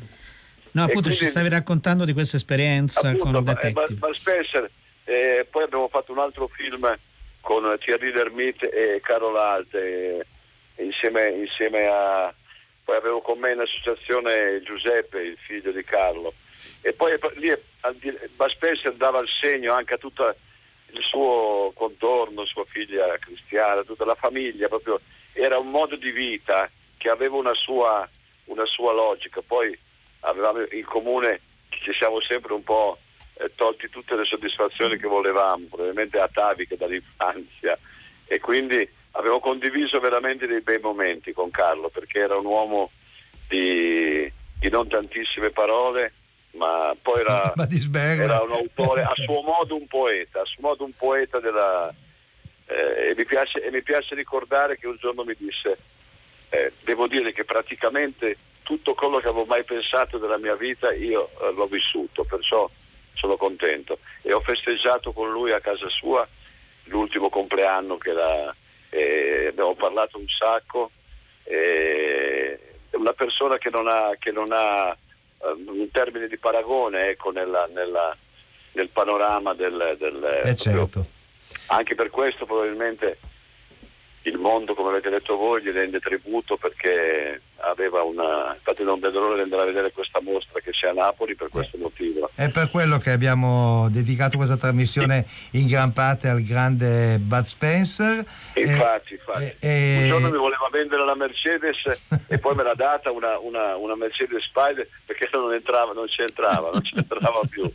No, 0.76 0.84
appunto 0.84 1.10
ci 1.10 1.16
quindi- 1.18 1.32
stavi 1.32 1.50
raccontando 1.50 2.04
di 2.04 2.12
questa 2.12 2.36
esperienza 2.36 3.08
Appunto, 3.08 3.24
con 3.26 3.36
eh, 3.36 3.42
Detective. 3.44 3.98
ma 4.00 4.14
Spencer, 4.14 4.70
eh, 5.06 5.48
poi 5.50 5.64
abbiamo 5.64 5.88
fatto 5.88 6.12
un 6.12 6.20
altro 6.20 6.48
film 6.48 6.98
con 7.40 7.78
Thierry 7.80 8.12
Lhermitte 8.12 8.70
e 8.70 9.00
Carol 9.00 9.38
Alte, 9.38 10.26
eh, 10.76 10.84
insieme, 10.84 11.30
insieme 11.30 11.88
a... 11.88 12.34
Poi 12.84 12.98
avevo 12.98 13.22
con 13.22 13.40
me 13.40 13.54
in 13.54 13.60
associazione 13.62 14.62
Giuseppe, 14.64 15.18
il 15.18 15.38
figlio 15.38 15.72
di 15.72 15.84
Carlo. 15.84 16.34
E 16.82 16.94
poi 16.94 17.18
lì 17.36 17.52
Bud 18.36 18.50
Spencer 18.50 18.94
dava 18.94 19.22
il 19.22 19.30
segno 19.42 19.74
anche 19.74 19.94
a 19.94 19.98
tutto 19.98 20.36
il 20.92 21.02
suo 21.02 21.72
contorno, 21.74 22.46
sua 22.46 22.66
figlia 22.66 23.18
Cristiana, 23.18 23.84
tutta 23.84 24.06
la 24.06 24.14
famiglia, 24.16 24.68
proprio 24.68 25.00
era 25.34 25.58
un 25.58 25.70
modo 25.72 25.96
di 25.96 26.12
vita 26.12 26.70
che 26.98 27.10
aveva 27.10 27.38
una 27.38 27.54
sua, 27.56 28.08
una 28.46 28.66
sua 28.66 28.94
logica. 28.94 29.42
Poi 29.42 29.76
avevamo 30.26 30.66
in 30.72 30.86
comune 30.86 31.42
ci 31.70 31.94
siamo 31.94 32.22
sempre 32.22 32.54
un 32.54 32.64
po' 32.64 32.98
eh, 33.38 33.52
tolti 33.56 33.90
tutte 33.90 34.16
le 34.16 34.26
soddisfazioni 34.26 34.98
che 34.98 35.08
volevamo, 35.08 35.66
probabilmente 35.70 36.20
ataviche 36.20 36.78
dall'infanzia. 36.78 37.78
E 38.26 38.40
quindi 38.40 38.88
avevo 39.12 39.40
condiviso 39.40 40.00
veramente 40.00 40.48
dei 40.48 40.62
bei 40.62 40.80
momenti 40.80 41.32
con 41.32 41.52
Carlo 41.52 41.90
perché 41.90 42.20
era 42.20 42.38
un 42.38 42.46
uomo 42.46 42.92
di, 43.48 44.32
di 44.60 44.70
non 44.70 44.88
tantissime 44.88 45.52
parole 45.52 46.14
ma 46.56 46.96
poi 47.02 47.20
era, 47.20 47.52
Ma 47.56 47.68
era 48.24 48.42
un 48.42 48.52
autore, 48.52 49.04
a 49.04 49.14
suo 49.16 49.42
modo 49.42 49.76
un 49.76 49.88
poeta, 49.88 50.42
a 50.42 50.46
suo 50.46 50.62
modo 50.62 50.86
un 50.86 50.94
poeta 50.94 51.40
della... 51.40 51.94
eh, 52.68 53.10
e, 53.10 53.14
mi 53.16 53.26
piace, 53.26 53.62
e 53.62 53.72
mi 53.72 53.82
piace 53.82 54.16
ricordare 54.16 54.78
che 54.78 54.88
un 54.88 54.96
giorno 54.98 55.24
mi 55.24 55.36
disse, 55.38 55.78
eh, 56.50 56.72
devo 56.84 57.08
dire 57.08 57.34
che 57.34 57.44
praticamente 57.44 58.38
tutto 58.66 58.96
quello 58.96 59.20
che 59.20 59.28
avevo 59.28 59.46
mai 59.46 59.64
pensato 59.64 60.18
della 60.18 60.40
mia 60.40 60.56
vita 60.56 60.92
io 60.92 61.30
eh, 61.40 61.54
l'ho 61.54 61.68
vissuto, 61.68 62.24
perciò 62.24 62.68
sono 63.14 63.38
contento. 63.38 64.00
E 64.24 64.34
ho 64.34 64.40
festeggiato 64.42 65.12
con 65.12 65.32
lui 65.32 65.52
a 65.52 65.60
casa 65.62 65.88
sua 65.90 66.28
l'ultimo 66.86 67.30
compleanno 67.30 67.98
che 67.98 68.10
era, 68.10 68.54
eh, 68.90 69.46
abbiamo 69.50 69.76
parlato 69.76 70.18
un 70.18 70.28
sacco. 70.28 70.90
eh, 71.44 72.60
una 72.94 73.14
persona 73.14 73.58
che 73.60 73.70
non 73.72 73.88
ha, 73.88 74.12
che 74.18 74.32
non 74.32 74.50
ha 74.52 74.90
eh, 74.90 74.98
un 75.68 75.88
termine 75.92 76.28
di 76.28 76.38
paragone 76.38 77.10
ecco, 77.10 77.30
nella- 77.30 77.68
nella- 77.72 78.18
nel 78.72 78.90
panorama 78.90 79.54
del, 79.54 79.96
del- 80.00 80.42
Eh 80.44 80.56
certo. 80.56 81.06
anche 81.68 81.94
per 81.94 82.10
questo 82.10 82.46
probabilmente 82.48 83.20
il 84.30 84.38
mondo, 84.38 84.74
come 84.74 84.90
avete 84.90 85.10
detto 85.10 85.36
voi, 85.38 85.62
gli 85.62 85.70
rende 85.72 86.00
tributo 86.00 86.58
perché 86.58 87.42
aveva 87.58 88.02
una. 88.04 88.54
Infatti 88.56 88.84
non 88.84 89.00
vedo 89.00 89.20
l'ora 89.20 89.36
di 89.36 89.42
andare 89.42 89.64
a 89.64 89.66
vedere 89.66 89.92
questa 89.92 90.20
mostra 90.22 90.60
che 90.60 90.72
c'è 90.72 90.88
a 90.88 90.94
Napoli 90.94 91.36
per 91.36 91.50
questo 91.50 91.78
motivo. 91.78 92.30
È 92.36 92.50
per 92.50 92.70
quello 92.70 92.98
che 92.98 93.12
abbiamo 93.12 93.88
dedicato 93.90 94.38
questa 94.38 94.58
trasmissione 94.58 95.26
in 95.52 95.68
gran 95.68 95.94
parte 95.94 96.28
al 96.28 96.42
grande 96.44 97.18
Bud 97.20 97.44
Spencer. 97.44 98.26
Infatti, 98.56 99.14
infatti. 99.14 99.56
eh, 99.60 100.00
Un 100.02 100.08
giorno 100.08 100.30
mi 100.30 100.38
voleva 100.38 100.68
vendere 100.72 101.06
la 101.06 101.16
Mercedes 101.16 101.78
e 102.28 102.38
poi 102.40 102.56
me 102.56 102.64
l'ha 102.64 102.76
data 102.76 103.12
una, 103.12 103.38
una- 103.40 103.76
una 103.78 103.96
Mercedes 103.96 104.44
Spider 104.44 104.88
perché 105.06 105.30
non 105.34 105.54
entrava, 105.54 105.94
non 105.94 106.06
c'entrava, 106.08 106.72
non 106.72 106.82
c'entrava 106.82 107.40
più. 107.50 107.64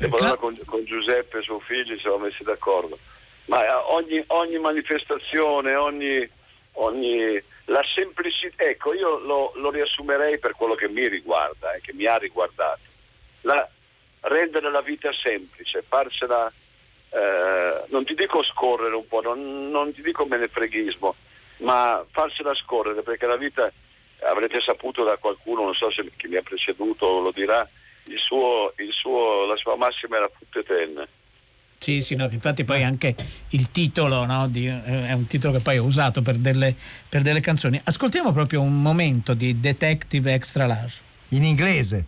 E? 0.00 0.06
E 0.06 0.08
poi 0.08 0.20
allora 0.20 0.36
con, 0.36 0.56
con 0.64 0.82
Giuseppe, 0.84 1.42
suo 1.42 1.60
figlio, 1.60 1.94
ci 1.94 2.00
siamo 2.00 2.16
messi 2.18 2.42
d'accordo. 2.42 2.98
Ma 3.50 3.66
eh, 3.66 3.72
ogni, 3.88 4.22
ogni 4.28 4.58
manifestazione, 4.58 5.74
ogni, 5.74 6.28
ogni 6.74 7.42
la 7.64 7.82
semplicità, 7.82 8.62
ecco, 8.62 8.94
io 8.94 9.18
lo, 9.18 9.52
lo 9.56 9.70
riassumerei 9.70 10.38
per 10.38 10.52
quello 10.52 10.76
che 10.76 10.88
mi 10.88 11.08
riguarda, 11.08 11.72
eh, 11.72 11.80
che 11.80 11.92
mi 11.92 12.06
ha 12.06 12.16
riguardato. 12.16 12.78
La, 13.40 13.68
rendere 14.20 14.70
la 14.70 14.82
vita 14.82 15.10
semplice, 15.12 15.82
farsela, 15.86 16.52
eh, 17.10 17.84
non 17.88 18.04
ti 18.04 18.14
dico 18.14 18.40
scorrere 18.44 18.94
un 18.94 19.08
po', 19.08 19.20
non, 19.20 19.68
non 19.70 19.92
ti 19.92 20.02
dico 20.02 20.24
menefreghismo, 20.26 21.14
ma 21.58 22.04
farsela 22.08 22.54
scorrere 22.54 23.02
perché 23.02 23.26
la 23.26 23.36
vita, 23.36 23.70
avrete 24.20 24.60
saputo 24.60 25.02
da 25.02 25.16
qualcuno, 25.16 25.64
non 25.64 25.74
so 25.74 25.90
se 25.90 26.08
chi 26.16 26.28
mi 26.28 26.36
ha 26.36 26.42
preceduto 26.42 27.18
lo 27.18 27.32
dirà, 27.32 27.68
il 28.04 28.18
suo, 28.18 28.72
il 28.76 28.92
suo, 28.92 29.44
la 29.46 29.56
sua 29.56 29.74
massima 29.74 30.18
era 30.18 30.28
Putte 30.28 30.62
Ten. 30.62 31.08
Sì, 31.82 32.02
sì, 32.02 32.14
no, 32.14 32.28
infatti 32.30 32.64
poi 32.64 32.84
anche 32.84 33.16
il 33.48 33.70
titolo 33.70 34.26
no, 34.26 34.46
di- 34.48 34.66
eh, 34.66 35.06
è 35.08 35.12
un 35.12 35.26
titolo 35.26 35.54
che 35.54 35.60
poi 35.60 35.78
ho 35.78 35.84
usato 35.84 36.20
per 36.20 36.36
delle, 36.36 36.76
per 37.08 37.22
delle 37.22 37.40
canzoni. 37.40 37.80
Ascoltiamo 37.82 38.32
proprio 38.32 38.60
un 38.60 38.82
momento 38.82 39.32
di 39.32 39.60
Detective 39.60 40.34
Extra 40.34 40.66
Large. 40.66 40.96
In 41.28 41.42
inglese. 41.42 42.04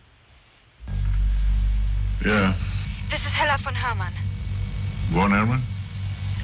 Yeah. 2.22 2.52
This 3.08 3.24
is 3.24 3.34
Hella 3.34 3.56
von 3.56 3.72
Hermann. 3.74 4.12
Von 5.08 5.32
Herman? 5.32 5.62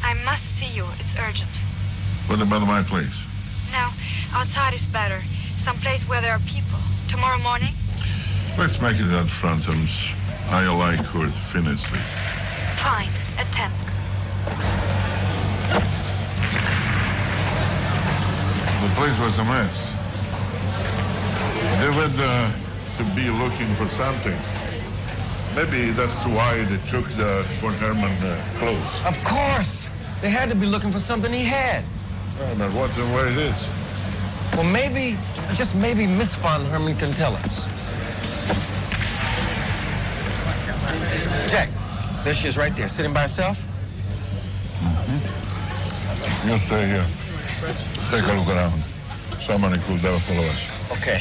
I 0.02 0.14
must 0.24 0.56
see 0.56 0.74
you. 0.74 0.86
It's 0.98 1.14
urgent. 1.18 1.50
What 2.28 2.40
about 2.40 2.66
my 2.66 2.82
place? 2.82 3.12
No, 3.72 3.90
outside 4.32 4.72
is 4.72 4.86
better. 4.86 5.20
Some 5.58 5.76
place 5.80 6.08
where 6.08 6.22
there 6.22 6.32
are 6.32 6.40
people. 6.46 6.78
Tomorrow 7.08 7.42
morning? 7.42 7.74
Let's 8.56 8.80
make 8.80 8.98
it 8.98 9.12
at 9.12 9.28
Frampton's. 9.28 10.14
I 10.50 10.64
like 10.68 11.04
her 11.12 11.28
finishly. 11.28 12.00
Fine. 12.78 13.10
At 13.38 13.50
10. 13.52 13.70
The 18.82 18.94
place 18.96 19.18
was 19.20 19.38
a 19.38 19.44
mess. 19.44 19.94
They 21.80 21.90
were 21.90 22.10
uh, 22.18 22.52
to 22.96 23.04
be 23.14 23.30
looking 23.30 23.66
for 23.74 23.86
something. 23.86 24.38
Maybe 25.56 25.90
that's 25.92 26.24
why 26.26 26.62
they 26.64 26.78
took 26.88 27.04
the 27.16 27.44
von 27.60 27.74
Herman 27.74 28.12
uh, 28.22 28.36
clothes. 28.58 29.06
Of 29.06 29.22
course. 29.24 29.90
They 30.20 30.30
had 30.30 30.48
to 30.50 30.56
be 30.56 30.66
looking 30.66 30.92
for 30.92 31.00
something 31.00 31.32
he 31.32 31.44
had. 31.44 31.84
Well, 32.38 32.56
but 32.58 32.70
what, 32.72 32.90
where 33.14 33.26
it 33.26 33.38
is? 33.38 33.68
Well, 34.54 34.70
maybe, 34.70 35.16
just 35.54 35.74
maybe 35.76 36.06
Miss 36.06 36.34
Von 36.36 36.64
Herman 36.66 36.96
can 36.96 37.10
tell 37.10 37.34
us. 37.34 37.66
Jack, 41.50 41.68
there 42.28 42.36
she 42.36 42.48
is 42.48 42.58
right 42.58 42.74
there, 42.76 42.88
sitting 42.88 43.12
by 43.14 43.20
herself. 43.20 43.66
You 46.44 46.58
stay 46.58 46.86
here. 46.86 47.06
Take 48.10 48.28
a 48.28 48.34
look 48.34 48.48
around. 48.50 48.82
Somebody 49.38 49.78
could 49.80 50.00
have 50.04 50.20
follow 50.20 50.44
us. 50.44 50.68
Okay. 50.90 51.20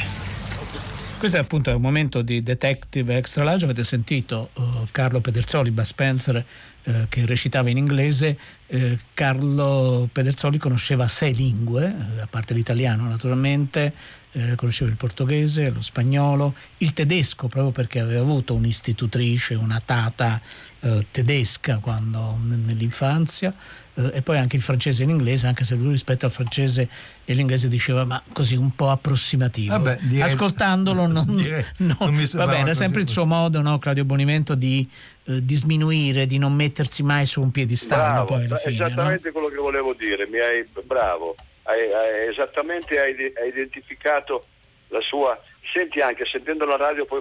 Questo 1.18 1.38
è 1.38 1.40
appunto 1.40 1.74
un 1.74 1.80
momento 1.80 2.22
di 2.22 2.42
Detective 2.42 3.16
Extra 3.16 3.42
Large, 3.42 3.64
avete 3.64 3.82
sentito 3.84 4.50
uh, 4.52 4.86
Carlo 4.92 5.20
Pedersoli, 5.20 5.72
Bud 5.72 5.84
Spencer 5.84 6.44
eh, 6.84 7.06
che 7.08 7.26
recitava 7.26 7.70
in 7.70 7.76
inglese. 7.76 8.38
Eh, 8.66 8.98
Carlo 9.14 10.08
Pedersoli 10.12 10.58
conosceva 10.58 11.08
sei 11.08 11.34
lingue, 11.34 11.86
a 12.20 12.26
parte 12.30 12.54
l'italiano 12.54 13.08
naturalmente, 13.08 13.92
eh, 14.38 14.54
conosceva 14.54 14.88
il 14.90 14.96
portoghese, 14.96 15.70
lo 15.70 15.82
spagnolo, 15.82 16.54
il 16.78 16.92
tedesco 16.92 17.48
proprio 17.48 17.72
perché 17.72 17.98
aveva 17.98 18.20
avuto 18.20 18.54
un'istitutrice, 18.54 19.54
una 19.54 19.82
tata 19.84 20.40
eh, 20.80 21.06
tedesca 21.10 21.78
quando, 21.78 22.38
nell'infanzia 22.44 23.52
eh, 23.94 24.10
e 24.14 24.22
poi 24.22 24.38
anche 24.38 24.54
il 24.54 24.62
francese 24.62 25.02
e 25.02 25.06
l'inglese, 25.06 25.48
anche 25.48 25.64
se 25.64 25.74
lui 25.74 25.90
rispetto 25.90 26.24
al 26.26 26.30
francese 26.30 26.88
e 27.24 27.34
l'inglese 27.34 27.68
diceva 27.68 28.04
ma 28.04 28.22
così 28.32 28.54
un 28.54 28.74
po' 28.74 28.90
approssimativo. 28.90 29.72
Vabbè, 29.72 29.98
direi- 30.02 30.22
Ascoltandolo 30.22 31.06
non, 31.08 31.24
direi- 31.26 31.64
no, 31.78 31.96
non 31.98 32.14
mi 32.14 32.22
era 32.22 32.62
così- 32.62 32.74
sempre 32.74 33.00
il 33.02 33.08
suo 33.08 33.26
modo, 33.26 33.60
no, 33.60 33.78
Claudio 33.78 34.04
Bonimento, 34.04 34.54
di, 34.54 34.88
eh, 35.24 35.44
di 35.44 35.56
sminuire, 35.56 36.26
di 36.26 36.38
non 36.38 36.54
mettersi 36.54 37.02
mai 37.02 37.26
su 37.26 37.42
un 37.42 37.50
piedistallo 37.50 38.24
Bravo, 38.24 38.24
poi 38.26 38.44
alla 38.44 38.56
fine. 38.56 38.76
no? 38.78 38.86
esattamente 38.86 39.32
quello 39.32 39.48
che 39.48 39.56
volevo 39.56 39.94
dire, 39.98 40.28
mi 40.30 40.38
hai, 40.38 40.64
bravo, 40.86 41.34
esattamente 41.76 43.00
hai 43.00 43.32
identificato 43.46 44.46
la 44.88 45.00
sua... 45.00 45.40
Senti 45.72 46.00
anche, 46.00 46.24
sentendo 46.24 46.64
la 46.64 46.76
radio 46.76 47.04
poi 47.04 47.20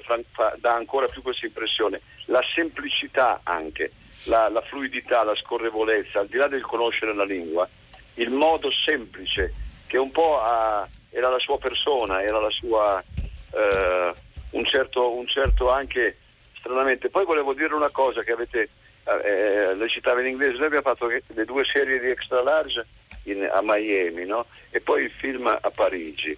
dà 0.56 0.74
ancora 0.74 1.08
più 1.08 1.22
questa 1.22 1.46
impressione, 1.46 2.00
la 2.26 2.42
semplicità 2.56 3.42
anche, 3.44 3.92
la, 4.26 4.48
la 4.48 4.62
fluidità, 4.62 5.24
la 5.24 5.36
scorrevolezza, 5.36 6.20
al 6.20 6.28
di 6.28 6.38
là 6.38 6.48
del 6.48 6.62
conoscere 6.62 7.14
la 7.14 7.26
lingua, 7.26 7.68
il 8.16 8.30
modo 8.30 8.72
semplice 8.72 9.54
che 9.86 9.98
un 9.98 10.12
po' 10.12 10.40
ha- 10.42 10.88
era 11.10 11.30
la 11.30 11.40
sua 11.40 11.58
persona, 11.58 12.24
era 12.24 12.40
la 12.40 12.50
sua... 12.50 13.04
eh, 13.52 14.14
un, 14.52 14.66
certo, 14.66 15.12
un 15.12 15.28
certo 15.28 15.70
anche 15.70 16.18
stranamente. 16.58 17.10
Poi 17.10 17.26
volevo 17.26 17.54
dire 17.54 17.74
una 17.74 17.90
cosa 17.90 18.24
che 18.24 18.32
avete, 18.32 18.70
eh, 19.04 19.76
le 19.76 19.90
citava 19.90 20.22
in 20.22 20.28
inglese, 20.28 20.58
noi 20.58 20.68
abbiamo 20.68 20.88
fatto 20.88 21.08
le 21.08 21.46
due 21.46 21.66
serie 21.66 22.00
di 22.00 22.10
Extra 22.10 22.42
Large 22.42 22.86
in- 23.32 23.50
a 23.52 23.60
Miami 23.64 24.26
no? 24.26 24.46
e 24.70 24.80
poi 24.82 25.04
il 25.04 25.12
film 25.12 25.48
a 25.48 25.72
Parigi. 25.74 26.36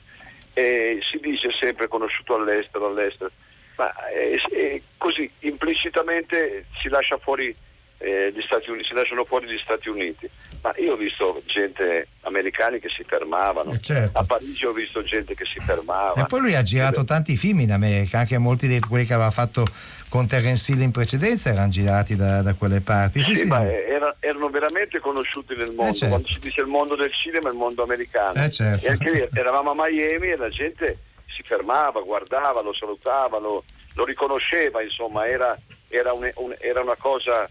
E 0.53 0.99
si 1.09 1.19
dice 1.19 1.49
sempre 1.59 1.87
conosciuto 1.87 2.35
all'estero, 2.35 2.87
all'estero, 2.87 3.31
ma 3.77 3.93
eh, 4.09 4.41
eh, 4.51 4.81
così 4.97 5.29
implicitamente 5.39 6.65
si 6.81 6.89
lascia 6.89 7.17
fuori 7.17 7.55
eh, 8.01 8.31
gli 8.33 8.41
Stati 8.41 8.69
Uniti, 8.69 8.87
si 8.87 8.93
lasciano 8.93 9.23
fuori 9.25 9.47
gli 9.47 9.57
Stati 9.57 9.89
Uniti. 9.89 10.29
Ma 10.61 10.73
io 10.77 10.93
ho 10.93 10.95
visto 10.97 11.41
gente 11.45 12.07
americani 12.21 12.79
che 12.79 12.89
si 12.89 13.03
fermavano, 13.05 13.71
Eh, 13.73 13.79
certo. 13.79 14.17
a 14.17 14.23
Parigi 14.25 14.65
ho 14.65 14.73
visto 14.73 15.01
gente 15.03 15.33
che 15.35 15.45
si 15.45 15.59
fermava. 15.59 16.21
E 16.21 16.25
poi 16.25 16.41
lui 16.41 16.55
ha 16.55 16.61
girato 16.61 17.05
tanti 17.05 17.37
film 17.37 17.61
in 17.61 17.71
America, 17.71 18.19
anche 18.19 18.37
molti 18.37 18.67
di 18.67 18.79
quelli 18.79 19.05
che 19.05 19.13
aveva 19.13 19.31
fatto 19.31 19.65
con 20.09 20.27
Terence 20.27 20.71
Hill 20.71 20.81
in 20.81 20.91
precedenza 20.91 21.49
erano 21.51 21.69
girati 21.69 22.15
da, 22.15 22.41
da 22.41 22.53
quelle 22.55 22.81
parti. 22.81 23.21
Sì, 23.23 23.31
Sì, 23.35 23.41
sì. 23.41 23.45
ma 23.47 23.63
era- 23.63 24.15
erano 24.19 24.49
veramente 24.49 24.99
conosciuti 24.99 25.55
nel 25.55 25.71
mondo. 25.71 25.93
certo. 25.93 26.07
Quando 26.15 26.27
si 26.27 26.39
dice 26.39 26.61
il 26.61 26.67
mondo 26.67 26.95
del 26.95 27.13
cinema, 27.13 27.49
il 27.49 27.55
mondo 27.55 27.83
americano. 27.83 28.43
Eh, 28.43 28.49
certo. 28.49 28.85
E 28.85 28.89
anche 28.89 29.11
lì 29.11 29.27
eravamo 29.33 29.71
a 29.71 29.75
Miami 29.75 30.29
e 30.31 30.35
la 30.35 30.49
gente 30.49 30.97
si 31.27 31.43
fermava, 31.45 32.01
guardava, 32.01 32.61
lo 32.61 32.73
salutava, 32.73 33.37
lo, 33.39 33.63
lo 33.93 34.03
riconosceva, 34.05 34.81
insomma, 34.81 35.27
era, 35.27 35.57
era 35.87 36.11
un- 36.13 36.29
un- 36.35 36.55
era 36.59 36.81
una 36.81 36.95
cosa 36.97 37.47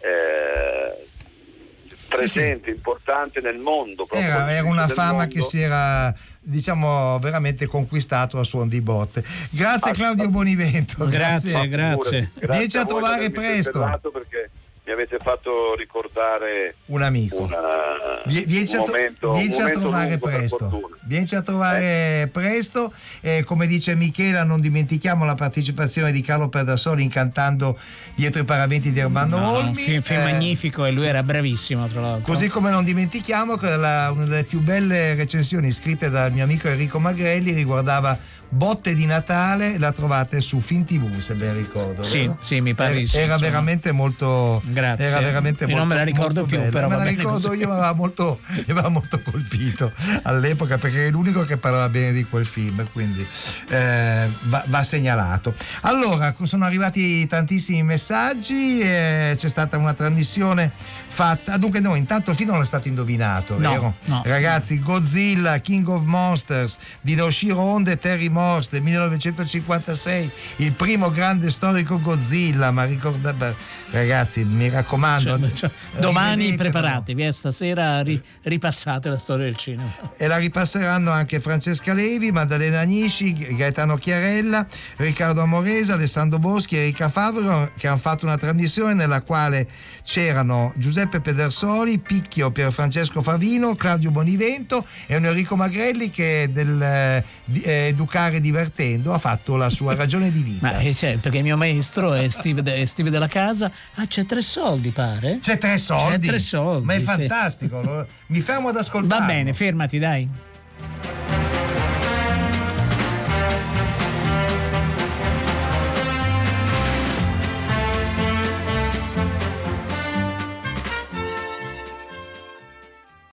eh, 0.00 1.06
presente, 2.08 2.70
importante 2.70 3.40
nel 3.40 3.56
mondo. 3.56 4.06
Era, 4.10 4.52
era 4.52 4.66
una 4.68 4.86
fama 4.88 5.12
mondo. 5.24 5.34
che 5.34 5.40
si 5.42 5.60
era 5.60 6.14
diciamo 6.44 7.18
veramente 7.18 7.66
conquistato 7.66 8.38
a 8.38 8.44
suon 8.44 8.68
di 8.68 8.80
botte. 8.80 9.24
Grazie 9.50 9.92
Claudio 9.92 10.28
Bonivento. 10.28 11.06
Grazie, 11.06 11.66
grazie. 11.68 12.30
Vieni 12.34 12.64
a 12.64 12.68
voi 12.74 12.86
trovare 12.86 13.30
presto. 13.30 13.80
Perché 14.12 14.50
mi 14.86 14.92
avete 14.92 15.16
fatto 15.18 15.74
ricordare 15.76 16.74
Un 16.86 17.00
amico. 17.02 17.42
una, 17.42 17.58
Vie- 18.26 18.44
Vienci 18.44 18.74
un 18.76 18.82
a, 18.82 18.84
to- 18.84 18.90
momento, 18.92 19.30
un 19.30 19.38
vienci 19.38 19.56
a 19.56 19.60
momento 19.62 19.80
trovare 19.80 20.18
per 20.18 20.18
presto. 20.34 20.90
Vienci 21.06 21.34
a 21.34 21.42
trovare 21.42 22.28
presto. 22.30 22.92
Come 23.44 23.66
dice 23.66 23.94
Michela, 23.94 24.44
non 24.44 24.60
dimentichiamo 24.60 25.24
la 25.24 25.34
partecipazione 25.34 26.12
di 26.12 26.20
Carlo 26.20 26.48
Pedersoli 26.50 27.02
incantando 27.02 27.78
dietro 28.14 28.42
i 28.42 28.44
paraventi 28.44 28.92
di 28.92 29.00
Armando 29.00 29.38
No, 29.38 29.42
no, 29.44 29.52
Olmi. 29.56 29.68
un 29.68 29.74
film, 29.74 30.02
film 30.02 30.20
Eh, 30.20 30.32
magnifico 30.32 30.84
e 30.84 30.90
lui 30.90 31.06
era 31.06 31.22
bravissimo 31.22 31.88
tra 31.88 32.00
l'altro. 32.02 32.32
Così 32.32 32.48
come 32.48 32.70
non 32.70 32.84
dimentichiamo 32.84 33.56
che 33.56 33.76
la- 33.76 34.10
una 34.10 34.24
delle 34.26 34.44
più 34.44 34.60
belle 34.60 35.14
recensioni 35.14 35.70
scritte 35.72 36.10
dal 36.10 36.30
mio 36.30 36.44
amico 36.44 36.68
Enrico 36.68 36.98
Magrelli 36.98 37.52
riguardava 37.52 38.18
Botte 38.54 38.94
di 38.94 39.04
Natale, 39.04 39.78
la 39.78 39.90
trovate 39.90 40.40
su 40.40 40.60
Fin 40.60 40.84
TV 40.84 41.18
se 41.18 41.34
ben 41.34 41.56
ricordo. 41.56 42.04
Sì, 42.04 42.18
vero? 42.20 42.38
sì, 42.40 42.60
mi 42.60 42.72
pare 42.72 42.98
Era, 42.98 43.06
sì, 43.08 43.18
era 43.18 43.36
veramente 43.36 43.90
molto. 43.90 44.62
Grazie. 44.64 45.06
Era 45.06 45.18
veramente 45.20 45.64
molto, 45.66 45.78
non 45.80 45.88
me 45.88 45.96
la 45.96 46.04
ricordo 46.04 46.44
più, 46.44 46.58
bella. 46.58 46.70
però 46.70 46.88
Me 46.88 46.96
la 46.96 47.02
ricordo 47.04 47.48
così. 47.48 47.60
io, 47.60 47.66
mi 47.66 47.72
aveva 47.72 47.92
molto, 47.94 48.38
mi 48.50 48.64
aveva 48.68 48.88
molto 48.90 49.20
colpito 49.22 49.90
all'epoca 50.22 50.78
perché 50.78 51.08
è 51.08 51.10
l'unico 51.10 51.44
che 51.44 51.56
parlava 51.56 51.88
bene 51.88 52.12
di 52.12 52.22
quel 52.24 52.46
film, 52.46 52.86
quindi 52.92 53.26
eh, 53.70 54.28
va, 54.42 54.62
va 54.68 54.82
segnalato. 54.84 55.52
Allora, 55.80 56.32
sono 56.44 56.64
arrivati 56.64 57.26
tantissimi 57.26 57.82
messaggi, 57.82 58.78
eh, 58.80 59.34
c'è 59.36 59.48
stata 59.48 59.76
una 59.78 59.94
trasmissione 59.94 60.70
fatta. 61.08 61.56
Dunque, 61.56 61.80
no, 61.80 61.96
intanto 61.96 62.30
il 62.30 62.36
film 62.36 62.50
non 62.50 62.62
è 62.62 62.66
stato 62.66 62.86
indovinato, 62.86 63.58
No, 63.58 63.70
vero? 63.70 63.94
no. 64.04 64.22
Ragazzi, 64.24 64.78
Godzilla, 64.78 65.58
King 65.58 65.88
of 65.88 66.02
Monsters 66.04 66.76
di 67.00 67.16
Noshiro 67.16 67.58
Honda 67.60 67.90
e 67.90 67.98
Terry 67.98 68.28
Morse 68.28 68.42
del 68.70 68.82
1956, 68.82 70.30
il 70.56 70.72
primo 70.72 71.10
grande 71.10 71.50
storico 71.50 72.00
Godzilla, 72.00 72.70
ma 72.70 72.84
ricorda, 72.84 73.32
beh, 73.32 73.54
ragazzi, 73.90 74.44
mi 74.44 74.68
raccomando. 74.68 75.38
Cioè, 75.40 75.50
cioè, 75.52 75.70
domani 75.98 76.44
rivedetelo. 76.46 76.70
preparatevi, 76.70 77.26
eh, 77.26 77.32
stasera 77.32 78.02
ri- 78.02 78.22
ripassate 78.42 79.08
la 79.08 79.16
storia 79.18 79.44
del 79.46 79.56
cinema. 79.56 79.90
E 80.16 80.26
la 80.26 80.36
ripasseranno 80.36 81.10
anche 81.10 81.40
Francesca 81.40 81.92
Levi, 81.92 82.32
Maddalena 82.32 82.80
Agnisci, 82.80 83.32
Gaetano 83.54 83.96
Chiarella, 83.96 84.66
Riccardo 84.96 85.40
Amoresa, 85.40 85.94
Alessandro 85.94 86.38
Boschi 86.38 86.76
e 86.76 86.80
Erika 86.80 87.08
Favro 87.08 87.70
che 87.76 87.88
hanno 87.88 87.98
fatto 87.98 88.26
una 88.26 88.36
trasmissione 88.38 88.94
nella 88.94 89.22
quale 89.22 89.68
c'erano 90.02 90.72
Giuseppe 90.76 91.20
Pedersoli, 91.20 91.98
Picchio 91.98 92.50
per 92.50 92.72
Francesco 92.72 93.22
Favino, 93.22 93.74
Claudio 93.74 94.10
Bonivento 94.10 94.86
e 95.06 95.16
un 95.16 95.24
Enrico 95.24 95.56
Magrelli 95.56 96.10
che 96.10 96.50
del 96.52 96.80
eh, 96.80 97.24
di- 97.44 97.62
giocare 98.24 98.40
divertendo 98.40 99.12
ha 99.12 99.18
fatto 99.18 99.56
la 99.56 99.68
sua 99.68 99.92
eh, 99.92 99.96
ragione 99.96 100.30
di 100.30 100.42
vita. 100.42 100.72
Ma 100.72 100.92
certo, 100.92 101.20
perché 101.20 101.38
il 101.38 101.44
mio 101.44 101.56
maestro 101.56 102.14
è 102.14 102.28
Steve, 102.28 102.62
è 102.62 102.84
Steve, 102.84 103.10
della 103.10 103.28
casa. 103.28 103.70
Ah, 103.94 104.06
c'è 104.06 104.24
tre 104.24 104.42
soldi, 104.42 104.90
pare. 104.90 105.38
C'è 105.40 105.58
tre 105.58 105.78
soldi. 105.78 106.18
C'è 106.18 106.26
tre 106.26 106.38
soldi. 106.38 106.86
Ma 106.86 106.94
è 106.94 106.98
sì. 106.98 107.04
fantastico. 107.04 108.06
Mi 108.26 108.40
fermo 108.40 108.68
ad 108.68 108.76
ascoltare. 108.76 109.20
Va 109.20 109.26
bene, 109.26 109.52
fermati, 109.52 109.98
dai. 109.98 110.28